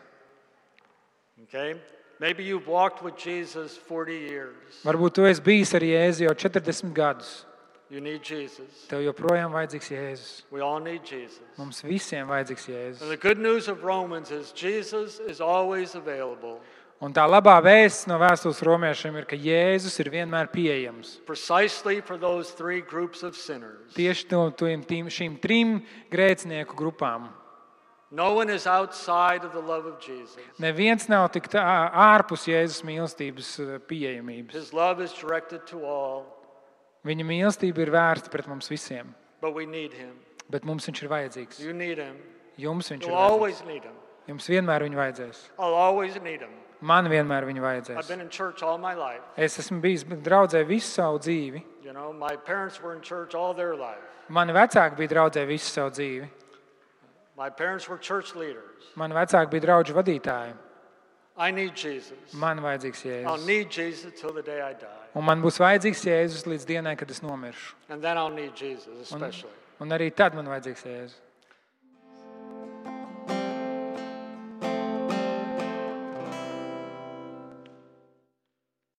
Okay? 1.45 1.81
Maybe 2.21 2.45
you've 2.45 2.69
walked 2.69 3.03
with 3.03 3.17
Jesus 3.17 3.77
40 3.89 4.13
years. 4.13 4.83
Varbūt 4.85 5.15
tu 5.17 5.23
esi 5.25 5.41
bijis 5.41 5.73
ar 5.75 5.81
Jēzu 5.81 6.27
jau 6.29 6.35
40 6.37 6.93
gadus. 6.95 7.47
You 7.91 8.01
need 8.01 8.23
Jesus. 8.23 8.85
Tev 8.89 9.01
joprojām 9.03 9.51
vajadzīgs 9.51 9.89
Jēzus. 9.91 10.43
We 10.53 10.61
all 10.61 10.79
need 10.85 11.03
Jesus. 11.03 11.41
Mums 11.59 11.81
visiem 11.83 12.29
vajadzīgs 12.29 12.69
And 12.69 12.77
Jēzus. 12.77 13.09
the 13.09 13.17
good 13.17 13.39
news 13.39 13.67
of 13.69 13.83
Romans 13.83 14.31
is 14.31 14.53
Jesus 14.53 15.19
is 15.19 15.41
always 15.41 15.95
available 15.97 16.61
Un 17.01 17.15
tā 17.17 17.25
labā 17.25 17.57
vēsts 17.65 18.07
no 18.07 18.19
vēstules 18.21 18.61
romiešiem 18.61 19.15
ir, 19.17 19.25
ka 19.25 19.35
Jēzus 19.35 19.95
ir 20.05 20.11
vienmēr 20.13 20.51
pieejams. 20.53 21.17
precisely 21.25 22.03
for 22.03 22.19
those 22.19 22.51
three 22.51 22.83
groups 22.83 23.23
of 23.23 23.35
sinners. 23.35 23.95
Tieši 23.97 24.31
no 24.31 24.51
tiem- 24.51 24.85
tiem- 24.85 25.09
šīm 25.09 25.41
trim 25.41 25.81
grēcinieku 26.13 26.77
grupām. 26.77 27.31
No 28.12 28.35
one 28.35 28.51
is 28.51 28.66
outside 28.66 29.44
of 29.44 29.53
the 29.53 29.61
love 29.61 29.87
of 29.87 30.01
Jesus. 30.01 30.37
Neviens 30.59 31.09
nav 31.09 31.31
tik 31.31 31.49
tā- 31.49 31.62
ārpus 31.92 32.49
Jēzus 32.51 32.83
mīlestības 32.83 33.51
eh, 33.61 33.79
pieejamības. 33.87 34.51
His 34.53 34.73
love 34.73 35.01
is 35.01 35.12
directed 35.12 35.64
to 35.68 35.85
all, 35.85 36.27
Viņa 37.07 37.25
mīlestība 37.25 37.79
ir 37.79 37.90
vērsta 37.90 38.29
pret 38.31 38.46
mums 38.49 38.68
visiem, 38.68 39.14
but 39.40 39.55
we 39.55 39.64
need 39.64 39.92
him. 39.94 40.16
bet 40.51 40.64
mums 40.64 40.87
viņš 40.87 41.03
ir 41.03 41.09
vajadzīgs. 41.09 41.61
You 41.61 41.73
need 41.73 41.99
him. 41.99 42.16
Jums 42.59 42.90
viņš 42.90 43.03
ir 43.05 43.09
You'll 43.09 43.16
vajadzīgs. 43.16 43.31
always 43.31 43.64
need 43.64 43.85
him. 43.85 43.94
Jums 44.29 44.46
vienmēr 44.49 44.83
viņu 44.85 44.99
vajadzēs. 44.99 46.59
Man 46.83 47.05
vienmēr 47.07 47.44
viņu 47.46 47.61
vajadzēs. 47.61 48.09
been 48.09 48.20
in 48.20 48.29
church 48.29 48.62
all 48.62 48.77
my 48.79 48.94
life. 48.94 49.20
Es 49.37 49.57
esmu 49.59 49.81
bijis 49.81 50.05
draudzē 50.05 50.66
visu 50.66 50.88
savu 50.88 51.18
dzīvi. 51.20 51.62
You 51.85 51.92
know, 51.92 52.12
my 52.12 52.37
parents 52.37 52.83
were 52.83 52.92
in 52.94 53.01
church 53.03 53.35
all 53.35 53.55
their 53.55 53.75
life. 53.77 54.03
Mani 54.29 54.53
vecāki 54.53 54.96
bija 54.96 55.09
draudzē 55.09 55.46
visu 55.46 55.70
savu 55.70 55.90
dzīvi. 55.90 56.29
My 56.29 56.29
parents 56.29 56.29
were 56.29 56.29
church 56.29 57.30
leaders. 57.30 57.30
Mani 59.00 59.14
vecāki 59.14 59.50
bija 59.55 59.64
draugu 59.66 59.94
vadītāji. 59.96 60.55
I 61.40 61.50
need 61.57 61.74
Jesus. 61.74 62.35
Man 62.35 62.59
vajadzīgs 62.61 63.00
Jēzus. 63.07 63.46
need 63.46 63.70
Jesus 63.70 64.12
till 64.20 64.33
the 64.35 64.42
day 64.42 64.61
I 64.61 64.74
die. 64.74 64.96
Un 65.14 65.24
man 65.24 65.40
būs 65.40 65.57
vajadzīgs 65.62 66.03
Jēzus 66.05 66.44
līdz 66.44 66.66
dienai, 66.68 66.96
kad 67.00 67.11
es 67.11 67.22
nomiršu. 67.24 67.74
And 67.88 68.03
then 68.03 68.18
I'll 68.18 68.29
need 68.35 68.53
Jesus, 68.55 69.11
Un, 69.12 69.22
especially. 69.24 69.55
un 69.81 69.88
arī 69.96 70.11
tad 70.14 70.35
man 70.35 70.44
vajadzīgs 70.53 70.85
Jēzus. 70.85 71.14